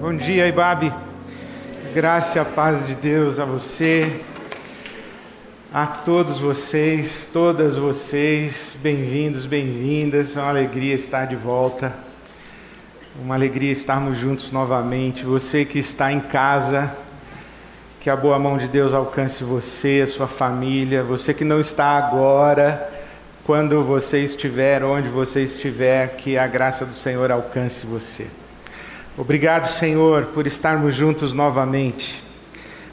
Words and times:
Bom 0.00 0.16
dia, 0.16 0.48
Ibabe. 0.48 0.90
Graça 1.92 2.38
e 2.38 2.40
a 2.40 2.44
paz 2.46 2.86
de 2.86 2.94
Deus 2.94 3.38
a 3.38 3.44
você, 3.44 4.22
a 5.70 5.86
todos 5.86 6.40
vocês, 6.40 7.28
todas 7.30 7.76
vocês, 7.76 8.74
bem-vindos, 8.80 9.44
bem-vindas. 9.44 10.38
É 10.38 10.40
uma 10.40 10.48
alegria 10.48 10.94
estar 10.94 11.26
de 11.26 11.36
volta, 11.36 11.92
uma 13.20 13.34
alegria 13.34 13.70
estarmos 13.70 14.16
juntos 14.16 14.50
novamente. 14.50 15.22
Você 15.22 15.66
que 15.66 15.78
está 15.78 16.10
em 16.10 16.20
casa, 16.20 16.96
que 18.00 18.08
a 18.08 18.16
boa 18.16 18.38
mão 18.38 18.56
de 18.56 18.68
Deus 18.68 18.94
alcance 18.94 19.44
você, 19.44 20.00
a 20.02 20.06
sua 20.06 20.26
família. 20.26 21.02
Você 21.02 21.34
que 21.34 21.44
não 21.44 21.60
está 21.60 21.98
agora, 21.98 22.90
quando 23.44 23.84
você 23.84 24.20
estiver, 24.20 24.82
onde 24.82 25.10
você 25.10 25.42
estiver, 25.42 26.16
que 26.16 26.38
a 26.38 26.46
graça 26.46 26.86
do 26.86 26.94
Senhor 26.94 27.30
alcance 27.30 27.84
você. 27.84 28.39
Obrigado, 29.18 29.68
Senhor, 29.68 30.26
por 30.26 30.46
estarmos 30.46 30.94
juntos 30.94 31.32
novamente. 31.32 32.22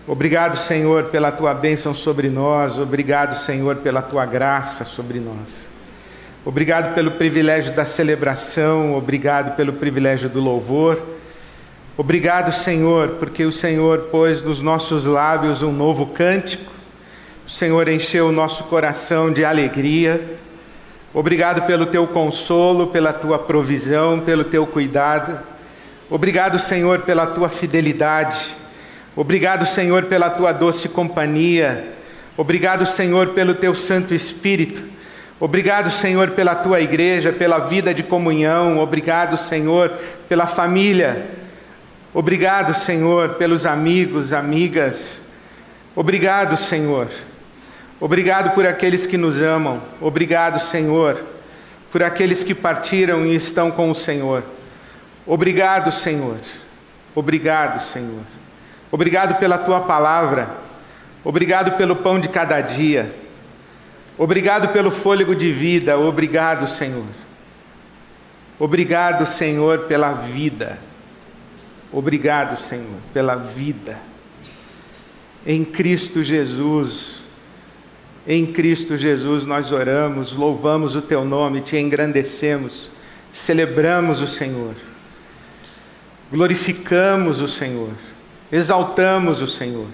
Obrigado, 0.07 0.57
Senhor, 0.57 1.05
pela 1.05 1.31
tua 1.31 1.53
bênção 1.53 1.93
sobre 1.93 2.27
nós. 2.27 2.77
Obrigado, 2.77 3.37
Senhor, 3.37 3.75
pela 3.77 4.01
tua 4.01 4.25
graça 4.25 4.83
sobre 4.83 5.19
nós. 5.19 5.67
Obrigado 6.43 6.95
pelo 6.95 7.11
privilégio 7.11 7.75
da 7.75 7.85
celebração. 7.85 8.95
Obrigado 8.95 9.55
pelo 9.55 9.73
privilégio 9.73 10.27
do 10.27 10.39
louvor. 10.39 10.99
Obrigado, 11.95 12.51
Senhor, 12.51 13.17
porque 13.19 13.45
o 13.45 13.51
Senhor 13.51 14.07
pôs 14.11 14.41
nos 14.41 14.61
nossos 14.61 15.05
lábios 15.05 15.61
um 15.61 15.71
novo 15.71 16.07
cântico. 16.07 16.71
O 17.45 17.49
Senhor 17.49 17.87
encheu 17.87 18.29
o 18.29 18.31
nosso 18.31 18.63
coração 18.65 19.31
de 19.31 19.45
alegria. 19.45 20.37
Obrigado 21.13 21.67
pelo 21.67 21.85
teu 21.85 22.07
consolo, 22.07 22.87
pela 22.87 23.13
tua 23.13 23.37
provisão, 23.37 24.19
pelo 24.19 24.43
teu 24.43 24.65
cuidado. 24.65 25.56
Obrigado, 26.09 26.57
Senhor, 26.57 26.99
pela 27.01 27.27
tua 27.27 27.49
fidelidade. 27.49 28.55
Obrigado, 29.13 29.65
Senhor, 29.65 30.03
pela 30.03 30.29
tua 30.29 30.53
doce 30.53 30.87
companhia. 30.87 31.93
Obrigado, 32.37 32.85
Senhor, 32.85 33.29
pelo 33.29 33.53
teu 33.53 33.75
Santo 33.75 34.13
Espírito. 34.13 34.81
Obrigado, 35.39 35.91
Senhor, 35.91 36.31
pela 36.31 36.55
tua 36.55 36.79
igreja, 36.79 37.33
pela 37.33 37.57
vida 37.59 37.93
de 37.93 38.03
comunhão. 38.03 38.79
Obrigado, 38.79 39.35
Senhor, 39.35 39.91
pela 40.29 40.47
família. 40.47 41.25
Obrigado, 42.13 42.73
Senhor, 42.73 43.35
pelos 43.35 43.65
amigos, 43.65 44.31
amigas. 44.31 45.19
Obrigado, 45.93 46.55
Senhor. 46.55 47.07
Obrigado 47.99 48.55
por 48.55 48.65
aqueles 48.65 49.05
que 49.05 49.17
nos 49.17 49.41
amam. 49.41 49.81
Obrigado, 49.99 50.59
Senhor, 50.59 51.21
por 51.91 52.01
aqueles 52.01 52.43
que 52.43 52.55
partiram 52.55 53.25
e 53.25 53.35
estão 53.35 53.71
com 53.71 53.91
o 53.91 53.95
Senhor. 53.95 54.43
Obrigado, 55.27 55.91
Senhor. 55.91 56.39
Obrigado, 57.13 57.83
Senhor. 57.83 58.23
Obrigado 58.89 59.37
pela 59.37 59.57
tua 59.57 59.81
palavra. 59.81 60.47
Obrigado 61.21 61.75
pelo 61.75 61.97
pão 61.97 62.17
de 62.17 62.29
cada 62.29 62.61
dia. 62.61 63.09
Obrigado 64.17 64.69
pelo 64.69 64.89
fôlego 64.89 65.35
de 65.35 65.51
vida. 65.51 65.97
Obrigado, 65.99 66.65
Senhor. 66.65 67.03
Obrigado, 68.57 69.27
Senhor, 69.27 69.79
pela 69.79 70.13
vida. 70.13 70.79
Obrigado, 71.91 72.57
Senhor, 72.57 72.99
pela 73.13 73.35
vida. 73.35 73.97
Em 75.45 75.65
Cristo 75.65 76.23
Jesus. 76.23 77.17
Em 78.25 78.45
Cristo 78.45 78.97
Jesus 78.97 79.45
nós 79.45 79.71
oramos, 79.71 80.33
louvamos 80.33 80.95
o 80.95 81.01
teu 81.01 81.23
nome, 81.23 81.61
te 81.61 81.77
engrandecemos, 81.77 82.89
celebramos 83.31 84.21
o 84.21 84.27
Senhor 84.27 84.75
glorificamos 86.31 87.39
o 87.39 87.47
Senhor, 87.47 87.91
exaltamos 88.51 89.41
o 89.41 89.47
Senhor. 89.47 89.87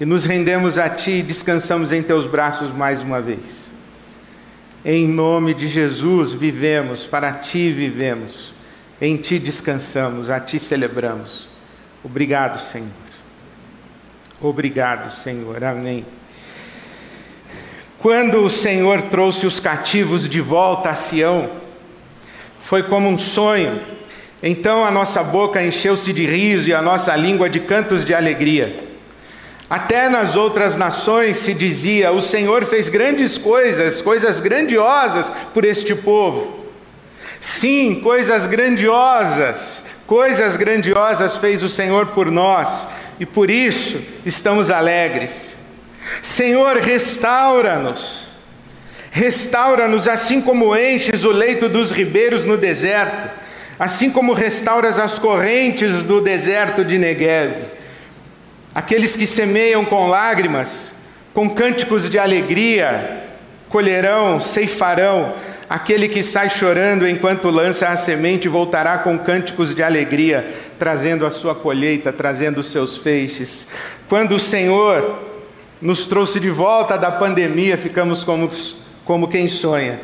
E 0.00 0.04
nos 0.04 0.24
rendemos 0.24 0.78
a 0.78 0.88
Ti 0.88 1.10
e 1.10 1.22
descansamos 1.22 1.92
em 1.92 2.02
Teus 2.02 2.26
braços 2.26 2.70
mais 2.70 3.02
uma 3.02 3.20
vez. 3.20 3.70
Em 4.84 5.06
nome 5.06 5.54
de 5.54 5.68
Jesus 5.68 6.32
vivemos, 6.32 7.06
para 7.06 7.32
Ti 7.32 7.70
vivemos, 7.70 8.52
em 9.00 9.16
Ti 9.16 9.38
descansamos, 9.38 10.28
a 10.28 10.40
Ti 10.40 10.58
celebramos. 10.58 11.48
Obrigado, 12.02 12.60
Senhor. 12.60 12.88
Obrigado, 14.40 15.14
Senhor. 15.14 15.62
Amém. 15.62 16.04
Quando 17.96 18.40
o 18.40 18.50
Senhor 18.50 19.02
trouxe 19.02 19.46
os 19.46 19.60
cativos 19.60 20.28
de 20.28 20.40
volta 20.40 20.90
a 20.90 20.96
Sião, 20.96 21.48
foi 22.60 22.82
como 22.82 23.08
um 23.08 23.16
sonho 23.16 23.80
então 24.42 24.84
a 24.84 24.90
nossa 24.90 25.22
boca 25.22 25.62
encheu-se 25.62 26.12
de 26.12 26.26
riso 26.26 26.68
e 26.68 26.74
a 26.74 26.82
nossa 26.82 27.14
língua 27.14 27.48
de 27.48 27.60
cantos 27.60 28.04
de 28.04 28.12
alegria. 28.12 28.76
Até 29.70 30.08
nas 30.08 30.34
outras 30.34 30.76
nações 30.76 31.36
se 31.36 31.54
dizia: 31.54 32.10
O 32.10 32.20
Senhor 32.20 32.64
fez 32.66 32.88
grandes 32.88 33.38
coisas, 33.38 34.02
coisas 34.02 34.40
grandiosas 34.40 35.30
por 35.54 35.64
este 35.64 35.94
povo. 35.94 36.66
Sim, 37.40 38.00
coisas 38.02 38.46
grandiosas, 38.46 39.84
coisas 40.06 40.56
grandiosas 40.56 41.36
fez 41.36 41.62
o 41.62 41.68
Senhor 41.68 42.08
por 42.08 42.30
nós 42.30 42.86
e 43.20 43.24
por 43.24 43.50
isso 43.50 44.00
estamos 44.26 44.70
alegres. 44.70 45.56
Senhor, 46.20 46.76
restaura-nos, 46.78 48.22
restaura-nos 49.10 50.08
assim 50.08 50.40
como 50.40 50.76
enches 50.76 51.24
o 51.24 51.30
leito 51.30 51.68
dos 51.68 51.92
ribeiros 51.92 52.44
no 52.44 52.56
deserto 52.56 53.41
assim 53.82 54.10
como 54.10 54.32
restauras 54.32 54.96
as 54.96 55.18
correntes 55.18 56.04
do 56.04 56.20
deserto 56.20 56.84
de 56.84 56.98
Negev. 56.98 57.64
Aqueles 58.72 59.16
que 59.16 59.26
semeiam 59.26 59.84
com 59.84 60.06
lágrimas, 60.06 60.92
com 61.34 61.50
cânticos 61.50 62.08
de 62.08 62.16
alegria, 62.16 63.24
colherão, 63.68 64.40
ceifarão. 64.40 65.34
Aquele 65.68 66.08
que 66.08 66.22
sai 66.22 66.48
chorando 66.48 67.08
enquanto 67.08 67.50
lança 67.50 67.88
a 67.88 67.96
semente 67.96 68.46
voltará 68.46 68.98
com 68.98 69.18
cânticos 69.18 69.74
de 69.74 69.82
alegria, 69.82 70.48
trazendo 70.78 71.26
a 71.26 71.32
sua 71.32 71.52
colheita, 71.52 72.12
trazendo 72.12 72.60
os 72.60 72.68
seus 72.68 72.96
feixes. 72.96 73.66
Quando 74.08 74.36
o 74.36 74.40
Senhor 74.40 75.18
nos 75.80 76.04
trouxe 76.04 76.38
de 76.38 76.50
volta 76.50 76.96
da 76.96 77.10
pandemia, 77.10 77.76
ficamos 77.76 78.22
como, 78.22 78.48
como 79.04 79.26
quem 79.26 79.48
sonha. 79.48 79.98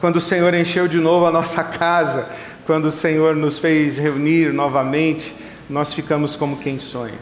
Quando 0.00 0.16
o 0.16 0.20
Senhor 0.20 0.52
encheu 0.52 0.86
de 0.86 0.98
novo 0.98 1.24
a 1.24 1.30
nossa 1.30 1.64
casa, 1.64 2.28
quando 2.70 2.84
o 2.84 2.92
Senhor 2.92 3.34
nos 3.34 3.58
fez 3.58 3.98
reunir 3.98 4.52
novamente, 4.52 5.34
nós 5.68 5.92
ficamos 5.92 6.36
como 6.36 6.56
quem 6.58 6.78
sonha. 6.78 7.18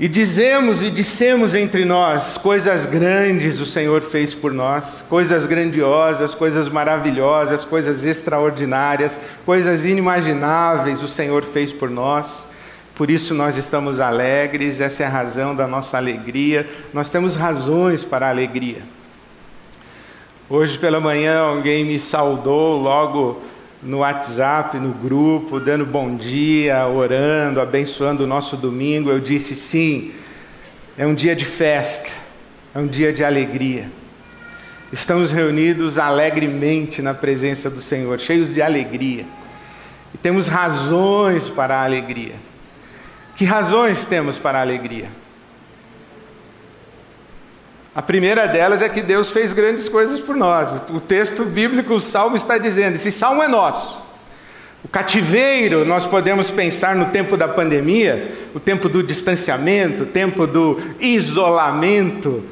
E 0.00 0.08
dizemos 0.08 0.82
e 0.82 0.90
dissemos 0.90 1.54
entre 1.54 1.84
nós: 1.84 2.38
coisas 2.38 2.86
grandes 2.86 3.60
o 3.60 3.66
Senhor 3.66 4.00
fez 4.00 4.32
por 4.32 4.50
nós, 4.50 5.04
coisas 5.10 5.44
grandiosas, 5.44 6.34
coisas 6.34 6.70
maravilhosas, 6.70 7.66
coisas 7.66 8.02
extraordinárias, 8.02 9.18
coisas 9.44 9.84
inimagináveis 9.84 11.02
o 11.02 11.08
Senhor 11.08 11.44
fez 11.44 11.70
por 11.70 11.90
nós. 11.90 12.46
Por 12.94 13.10
isso 13.10 13.34
nós 13.34 13.58
estamos 13.58 14.00
alegres, 14.00 14.80
essa 14.80 15.02
é 15.02 15.06
a 15.06 15.10
razão 15.10 15.54
da 15.54 15.66
nossa 15.66 15.98
alegria. 15.98 16.66
Nós 16.94 17.10
temos 17.10 17.36
razões 17.36 18.02
para 18.02 18.26
a 18.26 18.30
alegria. 18.30 18.80
Hoje 20.48 20.78
pela 20.78 20.98
manhã 20.98 21.40
alguém 21.40 21.84
me 21.84 21.98
saudou 21.98 22.80
logo 22.80 23.42
no 23.82 23.98
WhatsApp, 23.98 24.78
no 24.78 24.92
grupo, 24.92 25.58
dando 25.58 25.84
bom 25.84 26.14
dia, 26.14 26.86
orando, 26.86 27.60
abençoando 27.60 28.22
o 28.22 28.26
nosso 28.26 28.56
domingo, 28.56 29.10
eu 29.10 29.18
disse 29.18 29.56
sim, 29.56 30.12
é 30.96 31.06
um 31.06 31.14
dia 31.14 31.34
de 31.34 31.44
festa, 31.44 32.08
é 32.74 32.78
um 32.78 32.86
dia 32.86 33.12
de 33.12 33.24
alegria. 33.24 33.90
Estamos 34.92 35.30
reunidos 35.30 35.98
alegremente 35.98 37.02
na 37.02 37.14
presença 37.14 37.68
do 37.68 37.80
Senhor, 37.80 38.20
cheios 38.20 38.52
de 38.52 38.62
alegria. 38.62 39.24
E 40.14 40.18
temos 40.18 40.46
razões 40.46 41.48
para 41.48 41.78
a 41.78 41.84
alegria. 41.84 42.34
Que 43.34 43.44
razões 43.44 44.04
temos 44.04 44.38
para 44.38 44.58
a 44.58 44.60
alegria? 44.60 45.06
A 47.94 48.00
primeira 48.00 48.46
delas 48.46 48.80
é 48.80 48.88
que 48.88 49.02
Deus 49.02 49.30
fez 49.30 49.52
grandes 49.52 49.86
coisas 49.86 50.18
por 50.18 50.34
nós. 50.34 50.82
O 50.88 50.98
texto 50.98 51.44
bíblico, 51.44 51.92
o 51.92 52.00
salmo 52.00 52.36
está 52.36 52.56
dizendo: 52.56 52.96
esse 52.96 53.12
salmo 53.12 53.42
é 53.42 53.48
nosso. 53.48 54.00
O 54.82 54.88
cativeiro, 54.88 55.84
nós 55.84 56.06
podemos 56.06 56.50
pensar 56.50 56.96
no 56.96 57.06
tempo 57.06 57.36
da 57.36 57.46
pandemia, 57.46 58.32
o 58.54 58.58
tempo 58.58 58.88
do 58.88 59.02
distanciamento, 59.02 60.04
o 60.04 60.06
tempo 60.06 60.46
do 60.46 60.80
isolamento, 60.98 62.42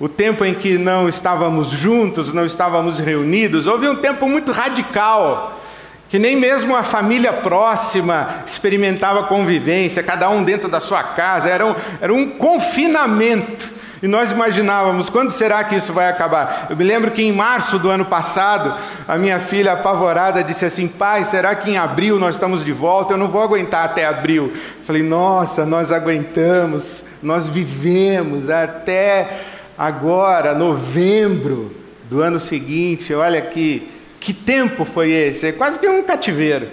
o 0.00 0.08
tempo 0.08 0.46
em 0.46 0.54
que 0.54 0.78
não 0.78 1.08
estávamos 1.08 1.68
juntos, 1.68 2.32
não 2.32 2.46
estávamos 2.46 2.98
reunidos. 2.98 3.66
Houve 3.66 3.88
um 3.88 3.96
tempo 3.96 4.26
muito 4.26 4.50
radical, 4.50 5.62
que 6.08 6.18
nem 6.18 6.36
mesmo 6.36 6.74
a 6.74 6.82
família 6.82 7.34
próxima 7.34 8.42
experimentava 8.46 9.24
convivência, 9.24 10.02
cada 10.02 10.30
um 10.30 10.42
dentro 10.42 10.70
da 10.70 10.80
sua 10.80 11.02
casa, 11.02 11.50
era 11.50 11.66
um, 11.66 11.74
era 12.00 12.14
um 12.14 12.30
confinamento 12.30 13.75
E 14.02 14.06
nós 14.06 14.30
imaginávamos, 14.30 15.08
quando 15.08 15.30
será 15.30 15.64
que 15.64 15.74
isso 15.74 15.92
vai 15.92 16.08
acabar? 16.08 16.66
Eu 16.68 16.76
me 16.76 16.84
lembro 16.84 17.10
que 17.10 17.22
em 17.22 17.32
março 17.32 17.78
do 17.78 17.88
ano 17.88 18.04
passado, 18.04 18.74
a 19.08 19.16
minha 19.16 19.38
filha 19.38 19.72
apavorada 19.72 20.44
disse 20.44 20.66
assim: 20.66 20.86
Pai, 20.86 21.24
será 21.24 21.54
que 21.54 21.70
em 21.70 21.78
abril 21.78 22.18
nós 22.18 22.34
estamos 22.34 22.64
de 22.64 22.72
volta? 22.72 23.14
Eu 23.14 23.18
não 23.18 23.28
vou 23.28 23.42
aguentar 23.42 23.86
até 23.86 24.04
abril. 24.04 24.52
Falei: 24.84 25.02
Nossa, 25.02 25.64
nós 25.64 25.90
aguentamos, 25.90 27.04
nós 27.22 27.48
vivemos 27.48 28.50
até 28.50 29.40
agora, 29.78 30.54
novembro 30.54 31.74
do 32.04 32.20
ano 32.20 32.38
seguinte. 32.38 33.14
Olha 33.14 33.40
que, 33.40 33.88
que 34.20 34.34
tempo 34.34 34.84
foi 34.84 35.10
esse? 35.10 35.46
É 35.46 35.52
quase 35.52 35.78
que 35.78 35.88
um 35.88 36.02
cativeiro. 36.02 36.68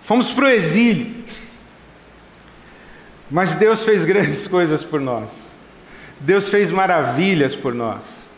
Fomos 0.00 0.32
para 0.32 0.46
o 0.46 0.48
exílio. 0.48 1.18
Mas 3.30 3.52
Deus 3.52 3.84
fez 3.84 4.06
grandes 4.06 4.46
coisas 4.48 4.82
por 4.82 5.00
nós. 5.00 5.57
Deus 6.20 6.48
fez 6.48 6.70
maravilhas 6.70 7.54
por 7.54 7.74
nós. 7.74 8.28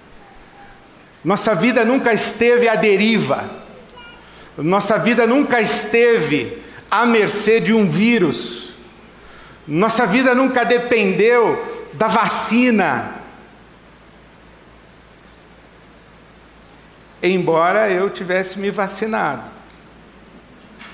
Nossa 1.25 1.55
vida 1.55 1.85
nunca 1.85 2.13
esteve 2.13 2.69
à 2.69 2.75
deriva. 2.75 3.51
Nossa 4.57 4.99
vida 4.99 5.27
nunca 5.27 5.61
esteve 5.61 6.63
à 6.91 7.07
mercê 7.07 7.61
de 7.61 7.73
um 7.73 7.89
vírus. 7.89 8.71
Nossa 9.67 10.07
vida 10.07 10.35
nunca 10.35 10.65
dependeu 10.65 11.89
da 11.93 12.07
vacina. 12.07 13.17
Embora 17.23 17.91
eu 17.91 18.11
tivesse 18.11 18.59
me 18.59 18.71
vacinado. 18.71 19.43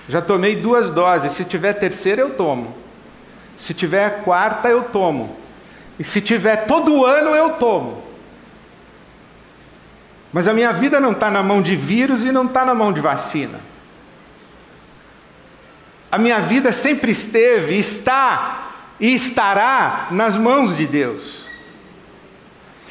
Já 0.09 0.21
tomei 0.21 0.57
duas 0.57 0.91
doses, 0.91 1.33
se 1.33 1.45
tiver 1.45 1.73
terceira 1.75 2.23
eu 2.23 2.31
tomo. 2.31 2.77
Se 3.57 3.73
tiver 3.73 4.23
quarta 4.23 4.69
eu 4.69 4.85
tomo. 4.85 5.37
E 5.99 6.05
se 6.05 6.21
tiver 6.21 6.67
todo 6.67 7.05
ano, 7.05 7.31
eu 7.31 7.55
tomo. 7.55 8.05
Mas 10.33 10.47
a 10.47 10.53
minha 10.53 10.73
vida 10.73 11.01
não 11.01 11.13
está 11.13 11.31
na 11.31 11.43
mão 11.43 11.63
de 11.63 11.75
vírus 11.75 12.23
e 12.23 12.31
não 12.31 12.45
está 12.45 12.65
na 12.65 12.75
mão 12.75 12.93
de 12.93 13.01
vacina. 13.01 13.61
A 16.11 16.19
minha 16.19 16.41
vida 16.41 16.73
sempre 16.73 17.13
esteve, 17.13 17.79
está 17.79 18.73
e 19.01 19.15
estará 19.15 20.09
nas 20.11 20.37
mãos 20.37 20.77
de 20.77 20.87
Deus. 20.87 21.47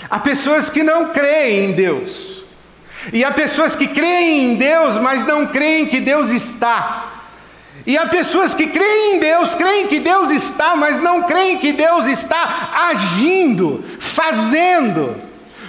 Há 0.09 0.19
pessoas 0.19 0.69
que 0.69 0.83
não 0.83 1.11
creem 1.11 1.69
em 1.69 1.71
Deus. 1.73 2.43
E 3.13 3.23
há 3.23 3.31
pessoas 3.31 3.75
que 3.75 3.87
creem 3.87 4.51
em 4.51 4.55
Deus, 4.55 4.97
mas 4.97 5.25
não 5.25 5.47
creem 5.47 5.85
que 5.85 5.99
Deus 5.99 6.31
está. 6.31 7.24
E 7.85 7.97
há 7.97 8.07
pessoas 8.07 8.53
que 8.53 8.67
creem 8.67 9.15
em 9.15 9.19
Deus, 9.19 9.53
creem 9.53 9.87
que 9.87 9.99
Deus 9.99 10.31
está, 10.31 10.75
mas 10.75 10.99
não 10.99 11.23
creem 11.23 11.59
que 11.59 11.71
Deus 11.71 12.07
está 12.07 12.69
agindo, 12.89 13.83
fazendo, 13.99 15.15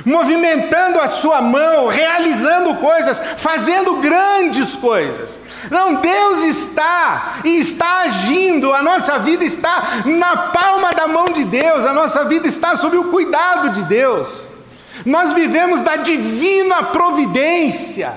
movimentando 0.05 0.99
a 0.99 1.09
sua 1.09 1.43
mão, 1.43 1.89
realizando 1.89 2.77
coisas, 2.77 3.21
fazendo 3.37 3.97
grandes 3.97 4.75
coisas. 4.75 5.39
Não, 5.71 5.97
Deus 5.97 6.45
está 6.45 7.41
e 7.45 7.59
está 7.59 8.03
agindo, 8.03 8.73
a 8.73 8.83
nossa 8.83 9.19
vida 9.19 9.45
está 9.45 10.03
na 10.07 10.37
palma 10.37 10.93
da 10.93 11.07
mão 11.07 11.27
de 11.27 11.45
Deus, 11.45 11.85
a 11.85 11.93
nossa 11.93 12.25
vida 12.25 12.47
está 12.49 12.77
sob 12.79 12.97
o 12.97 13.11
cuidado 13.11 13.71
de 13.71 13.83
Deus. 13.83 14.29
Nós 15.05 15.33
vivemos 15.33 15.83
da 15.83 15.97
divina 15.97 16.85
providência. 16.85 18.15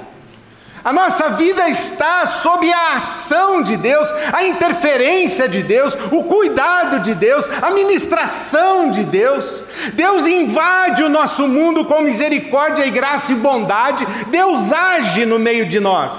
A 0.83 0.93
nossa 0.93 1.31
vida 1.31 1.67
está 1.69 2.25
sob 2.25 2.71
a 2.71 2.93
ação 2.93 3.61
de 3.61 3.75
Deus, 3.75 4.07
a 4.31 4.43
interferência 4.43 5.47
de 5.47 5.61
Deus, 5.61 5.93
o 6.11 6.23
cuidado 6.23 6.99
de 6.99 7.13
Deus, 7.13 7.49
a 7.61 7.69
ministração 7.71 8.89
de 8.89 9.03
Deus. 9.03 9.61
Deus 9.93 10.25
invade 10.25 11.03
o 11.03 11.09
nosso 11.09 11.47
mundo 11.47 11.83
com 11.83 12.01
misericórdia 12.01 12.85
e 12.85 12.91
graça 12.91 13.31
e 13.31 13.35
bondade. 13.35 14.05
Deus 14.27 14.71
age 14.71 15.25
no 15.25 15.37
meio 15.37 15.65
de 15.65 15.79
nós. 15.79 16.13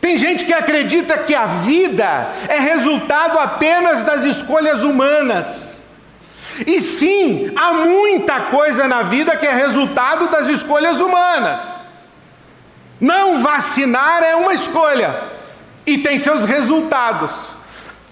Tem 0.00 0.18
gente 0.18 0.44
que 0.44 0.52
acredita 0.52 1.18
que 1.18 1.32
a 1.32 1.46
vida 1.46 2.28
é 2.48 2.58
resultado 2.58 3.38
apenas 3.38 4.02
das 4.02 4.24
escolhas 4.24 4.82
humanas. 4.82 5.80
E 6.66 6.80
sim, 6.80 7.52
há 7.54 7.72
muita 7.72 8.40
coisa 8.40 8.88
na 8.88 9.02
vida 9.02 9.36
que 9.36 9.46
é 9.46 9.54
resultado 9.54 10.28
das 10.28 10.48
escolhas 10.48 11.00
humanas. 11.00 11.81
Não 13.02 13.40
vacinar 13.40 14.22
é 14.22 14.36
uma 14.36 14.54
escolha 14.54 15.12
e 15.84 15.98
tem 15.98 16.20
seus 16.20 16.44
resultados. 16.44 17.32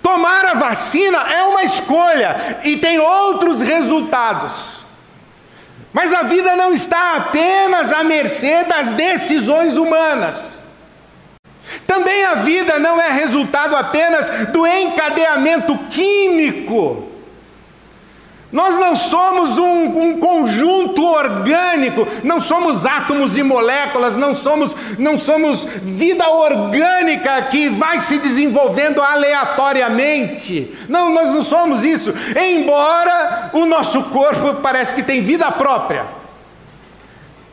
Tomar 0.02 0.46
a 0.46 0.54
vacina 0.54 1.18
é 1.32 1.44
uma 1.44 1.62
escolha 1.62 2.58
e 2.64 2.76
tem 2.76 2.98
outros 2.98 3.60
resultados. 3.60 4.80
Mas 5.92 6.12
a 6.12 6.22
vida 6.22 6.56
não 6.56 6.72
está 6.72 7.18
apenas 7.18 7.92
à 7.92 8.02
mercê 8.02 8.64
das 8.64 8.90
decisões 8.90 9.76
humanas. 9.76 10.60
Também 11.86 12.24
a 12.24 12.34
vida 12.34 12.80
não 12.80 13.00
é 13.00 13.12
resultado 13.12 13.76
apenas 13.76 14.28
do 14.48 14.66
encadeamento 14.66 15.78
químico 15.88 17.09
nós 18.52 18.78
não 18.78 18.96
somos 18.96 19.58
um, 19.58 19.98
um, 20.00 20.18
conjunto 20.18 21.04
orgânico, 21.04 22.06
não 22.24 22.40
somos 22.40 22.84
átomos 22.84 23.38
e 23.38 23.44
moléculas, 23.44 24.16
não 24.16 24.34
somos, 24.34 24.74
não 24.98 25.16
somos 25.16 25.64
vida 25.82 26.28
orgânica 26.28 27.42
que 27.42 27.68
vai 27.68 28.00
se 28.00 28.18
desenvolvendo 28.18 29.00
aleatoriamente. 29.00 30.76
Não, 30.88 31.12
nós 31.12 31.28
não 31.28 31.42
somos 31.42 31.84
isso. 31.84 32.12
Embora 32.36 33.50
o 33.52 33.64
nosso 33.66 34.02
corpo 34.04 34.54
parece 34.54 34.96
que 34.96 35.02
tem 35.02 35.22
vida 35.22 35.50
própria. 35.52 36.06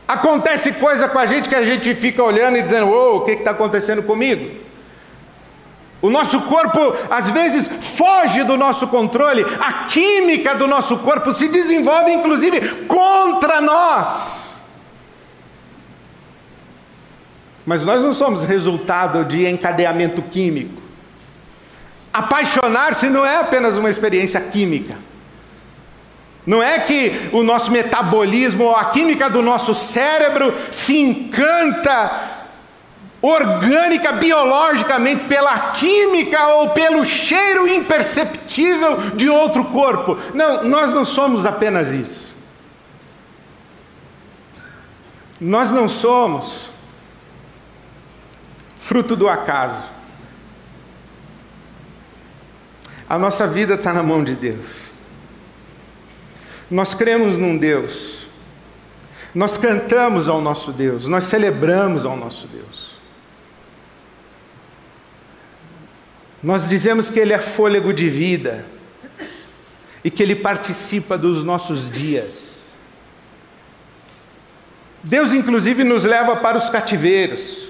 Acontece 0.06 0.72
coisa 0.72 1.06
com 1.06 1.18
a 1.18 1.26
gente 1.26 1.48
que 1.48 1.54
a 1.54 1.62
gente 1.62 1.94
fica 1.94 2.22
olhando 2.24 2.56
e 2.56 2.62
dizendo: 2.62 2.90
oh, 2.90 3.18
o 3.18 3.20
que 3.20 3.32
está 3.32 3.52
acontecendo 3.52 4.02
comigo? 4.02 4.67
O 6.00 6.08
nosso 6.08 6.42
corpo 6.42 6.94
às 7.10 7.28
vezes 7.30 7.66
foge 7.96 8.44
do 8.44 8.56
nosso 8.56 8.86
controle, 8.86 9.44
a 9.60 9.84
química 9.84 10.54
do 10.54 10.66
nosso 10.66 10.98
corpo 10.98 11.32
se 11.32 11.48
desenvolve 11.48 12.12
inclusive 12.12 12.86
contra 12.86 13.60
nós. 13.60 14.48
Mas 17.66 17.84
nós 17.84 18.02
não 18.02 18.12
somos 18.12 18.44
resultado 18.44 19.24
de 19.24 19.46
encadeamento 19.46 20.22
químico. 20.22 20.80
Apaixonar-se 22.12 23.10
não 23.10 23.26
é 23.26 23.36
apenas 23.36 23.76
uma 23.76 23.90
experiência 23.90 24.40
química. 24.40 24.96
Não 26.46 26.62
é 26.62 26.78
que 26.78 27.28
o 27.30 27.42
nosso 27.42 27.70
metabolismo, 27.70 28.70
a 28.70 28.86
química 28.86 29.28
do 29.28 29.42
nosso 29.42 29.74
cérebro 29.74 30.54
se 30.72 30.96
encanta 30.96 32.37
orgânica, 33.20 34.12
biologicamente, 34.12 35.24
pela 35.24 35.72
química 35.72 36.46
ou 36.54 36.70
pelo 36.70 37.04
cheiro 37.04 37.66
imperceptível 37.66 39.10
de 39.14 39.28
outro 39.28 39.64
corpo. 39.66 40.16
Não, 40.34 40.64
nós 40.64 40.92
não 40.92 41.04
somos 41.04 41.44
apenas 41.44 41.92
isso. 41.92 42.28
Nós 45.40 45.70
não 45.70 45.88
somos 45.88 46.70
fruto 48.78 49.14
do 49.14 49.28
acaso. 49.28 49.90
A 53.08 53.18
nossa 53.18 53.46
vida 53.46 53.74
está 53.74 53.92
na 53.92 54.02
mão 54.02 54.22
de 54.22 54.34
Deus. 54.34 54.88
Nós 56.70 56.94
cremos 56.94 57.36
num 57.36 57.56
Deus. 57.56 58.18
Nós 59.34 59.56
cantamos 59.56 60.28
ao 60.28 60.40
nosso 60.40 60.72
Deus. 60.72 61.06
Nós 61.06 61.24
celebramos 61.24 62.04
ao 62.04 62.16
nosso 62.16 62.46
Deus. 62.48 62.97
Nós 66.42 66.68
dizemos 66.68 67.10
que 67.10 67.18
Ele 67.18 67.32
é 67.32 67.38
fôlego 67.38 67.92
de 67.92 68.08
vida 68.08 68.64
e 70.04 70.10
que 70.10 70.22
Ele 70.22 70.36
participa 70.36 71.18
dos 71.18 71.42
nossos 71.42 71.90
dias. 71.90 72.72
Deus, 75.02 75.32
inclusive, 75.32 75.84
nos 75.84 76.04
leva 76.04 76.36
para 76.36 76.56
os 76.56 76.68
cativeiros. 76.68 77.68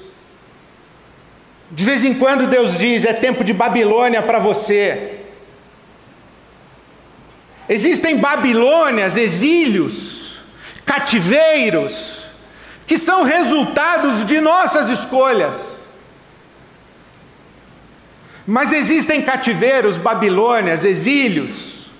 De 1.71 1.85
vez 1.85 2.05
em 2.05 2.15
quando 2.15 2.47
Deus 2.47 2.79
diz: 2.79 3.05
é 3.05 3.13
tempo 3.13 3.45
de 3.45 3.53
Babilônia 3.53 4.23
para 4.23 4.39
você. 4.39 5.21
Existem 7.69 8.17
Babilônias, 8.17 9.17
exílios, 9.17 10.39
cativeiros, 10.87 12.25
que 12.87 12.97
são 12.97 13.25
resultados 13.25 14.25
de 14.25 14.41
nossas 14.41 14.89
escolhas. 14.89 15.78
Mas 18.51 18.73
existem 18.73 19.21
cativeiros, 19.21 19.99
babilônias, 19.99 20.83
exílios, 20.83 21.91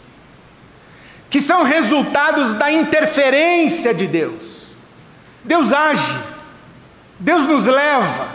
que 1.29 1.43
são 1.43 1.63
resultados 1.63 2.55
da 2.55 2.73
interferência 2.73 3.93
de 3.93 4.07
Deus. 4.07 4.63
Deus 5.45 5.75
age, 5.75 6.19
Deus 7.21 7.43
nos 7.43 7.67
leva, 7.67 8.29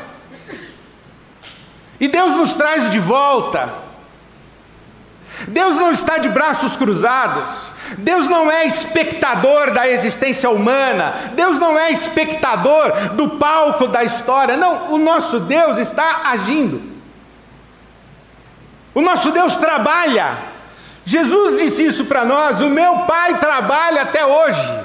e 2.00 2.08
Deus 2.08 2.36
nos 2.36 2.54
traz 2.54 2.92
de 2.92 3.00
volta. 3.00 3.82
Deus 5.48 5.78
não 5.78 5.92
está 5.92 6.20
de 6.20 6.30
braços 6.30 6.78
cruzados, 6.78 7.72
Deus 7.98 8.28
não 8.28 8.52
é 8.52 8.68
espectador 8.68 9.72
da 9.72 9.90
existência 9.90 10.52
humana, 10.52 11.32
Deus 11.36 11.58
não 11.58 11.80
é 11.80 11.92
espectador 11.92 13.16
do 13.16 13.40
palco 13.40 13.88
da 13.88 14.04
história, 14.04 14.56
não, 14.56 14.94
o 14.94 15.00
nosso 15.00 15.40
Deus 15.40 15.80
está 15.80 16.30
agindo, 16.30 16.93
o 18.94 19.02
nosso 19.02 19.32
Deus 19.32 19.56
trabalha. 19.58 20.38
Jesus 21.06 21.60
disse 21.60 21.86
isso 21.86 22.06
para 22.06 22.24
nós: 22.24 22.62
o 22.62 22.70
meu 22.70 23.00
Pai 23.00 23.40
trabalha 23.40 24.04
até 24.04 24.26
hoje. 24.26 24.80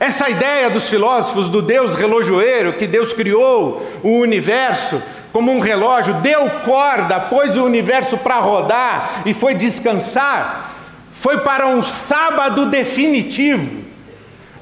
Essa 0.00 0.30
ideia 0.30 0.70
dos 0.70 0.88
filósofos 0.88 1.48
do 1.48 1.60
Deus 1.60 1.94
relojoeiro, 1.94 2.74
que 2.74 2.86
Deus 2.86 3.12
criou 3.12 3.84
o 4.02 4.20
universo 4.20 5.02
como 5.32 5.52
um 5.52 5.58
relógio, 5.58 6.14
deu 6.14 6.48
corda, 6.64 7.20
pôs 7.20 7.56
o 7.56 7.64
universo 7.64 8.16
para 8.16 8.36
rodar 8.36 9.22
e 9.26 9.34
foi 9.34 9.54
descansar, 9.54 10.72
foi 11.10 11.38
para 11.38 11.66
um 11.66 11.82
sábado 11.82 12.66
definitivo, 12.66 13.84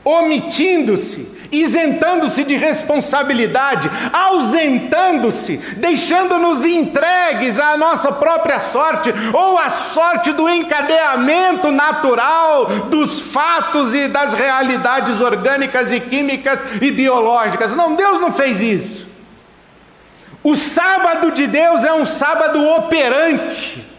omitindo-se 0.03 1.36
isentando-se 1.51 2.45
de 2.45 2.57
responsabilidade, 2.57 3.91
ausentando-se, 4.13 5.57
deixando-nos 5.77 6.65
entregues 6.65 7.59
à 7.59 7.77
nossa 7.77 8.13
própria 8.13 8.59
sorte 8.59 9.13
ou 9.33 9.59
à 9.59 9.71
sorte 9.71 10.33
do 10.33 10.49
encadeamento 10.49 11.71
natural 11.71 12.67
dos 12.91 13.21
fatos 13.21 13.95
e 13.95 14.09
das 14.09 14.35
realidades 14.35 15.21
orgânicas 15.21 15.93
e 15.93 16.01
químicas 16.01 16.65
e 16.81 16.91
biológicas. 16.91 17.75
Não, 17.75 17.95
Deus 17.95 18.21
não 18.21 18.33
fez 18.33 18.61
isso. 18.61 19.07
O 20.43 20.55
sábado 20.55 21.33
de 21.33 21.47
Deus 21.47 21.85
é 21.85 21.93
um 21.93 22.07
sábado 22.07 22.65
operante. 22.69 23.96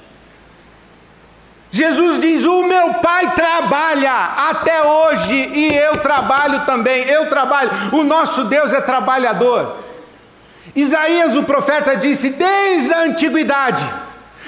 Jesus 1.77 2.21
diz: 2.21 2.43
O 2.43 2.63
meu 2.63 2.95
pai 2.95 3.35
trabalha 3.35 4.11
até 4.49 4.81
hoje 4.81 5.35
e 5.35 5.73
eu 5.75 5.97
trabalho 5.97 6.65
também. 6.65 7.03
Eu 7.03 7.29
trabalho. 7.29 7.69
O 7.91 8.03
nosso 8.03 8.45
Deus 8.45 8.73
é 8.73 8.81
trabalhador. 8.81 9.77
Isaías, 10.75 11.35
o 11.35 11.43
profeta, 11.43 11.95
disse: 11.95 12.31
Desde 12.31 12.91
a 12.93 13.03
antiguidade 13.03 13.87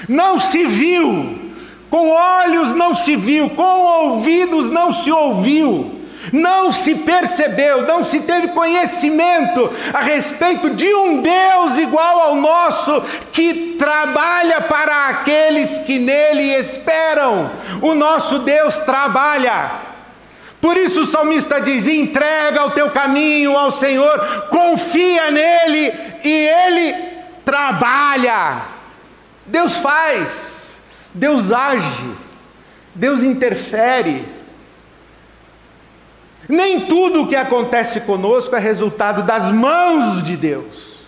não 0.08 0.40
se 0.40 0.64
viu, 0.64 1.52
com 1.88 2.10
olhos 2.10 2.74
não 2.74 2.96
se 2.96 3.14
viu, 3.14 3.50
com 3.50 3.62
ouvidos 3.62 4.68
não 4.70 4.92
se 4.92 5.12
ouviu 5.12 5.99
não 6.32 6.72
se 6.72 6.94
percebeu, 6.94 7.86
não 7.86 8.04
se 8.04 8.20
teve 8.20 8.48
conhecimento 8.48 9.72
a 9.92 10.00
respeito 10.00 10.70
de 10.70 10.92
um 10.94 11.20
Deus 11.22 11.78
igual 11.78 12.20
ao 12.20 12.34
nosso, 12.36 13.02
que 13.32 13.76
trabalha 13.78 14.60
para 14.62 15.08
aqueles 15.08 15.78
que 15.80 15.98
nele 15.98 16.54
esperam. 16.54 17.50
O 17.82 17.94
nosso 17.94 18.40
Deus 18.40 18.76
trabalha. 18.80 19.88
Por 20.60 20.76
isso 20.76 21.02
o 21.02 21.06
salmista 21.06 21.60
diz: 21.60 21.86
entrega 21.86 22.66
o 22.66 22.70
teu 22.70 22.90
caminho 22.90 23.56
ao 23.56 23.72
Senhor, 23.72 24.48
confia 24.50 25.30
nele 25.30 25.92
e 26.22 26.30
ele 26.30 26.94
trabalha. 27.44 28.62
Deus 29.46 29.76
faz, 29.76 30.76
Deus 31.14 31.50
age, 31.50 32.10
Deus 32.94 33.22
interfere. 33.22 34.39
Nem 36.50 36.80
tudo 36.80 37.22
o 37.22 37.28
que 37.28 37.36
acontece 37.36 38.00
conosco 38.00 38.56
é 38.56 38.58
resultado 38.58 39.22
das 39.22 39.52
mãos 39.52 40.20
de 40.20 40.36
Deus. 40.36 40.98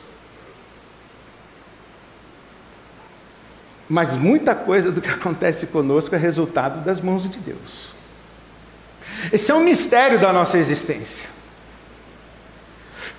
Mas 3.89 4.17
muita 4.17 4.55
coisa 4.55 4.93
do 4.93 5.01
que 5.01 5.09
acontece 5.09 5.67
conosco 5.67 6.15
é 6.15 6.19
resultado 6.19 6.85
das 6.85 7.01
mãos 7.01 7.29
de 7.29 7.41
Deus. 7.41 7.89
Esse 9.33 9.51
é 9.51 9.55
um 9.55 9.65
mistério 9.65 10.21
da 10.21 10.33
nossa 10.33 10.59
existência. 10.59 11.29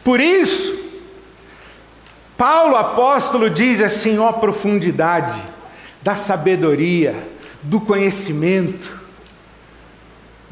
Por 0.01 0.21
isso, 0.21 0.79
Paulo 2.37 2.77
apóstolo 2.77 3.49
diz 3.49 3.81
assim: 3.81 4.17
ó 4.17 4.31
profundidade 4.31 5.43
da 6.01 6.15
sabedoria, 6.15 7.27
do 7.61 7.81
conhecimento, 7.81 9.02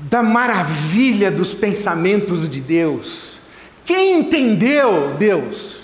da 0.09 0.23
maravilha 0.23 1.29
dos 1.29 1.53
pensamentos 1.53 2.49
de 2.49 2.59
Deus. 2.59 3.31
Quem 3.85 4.19
entendeu 4.19 5.15
Deus? 5.17 5.77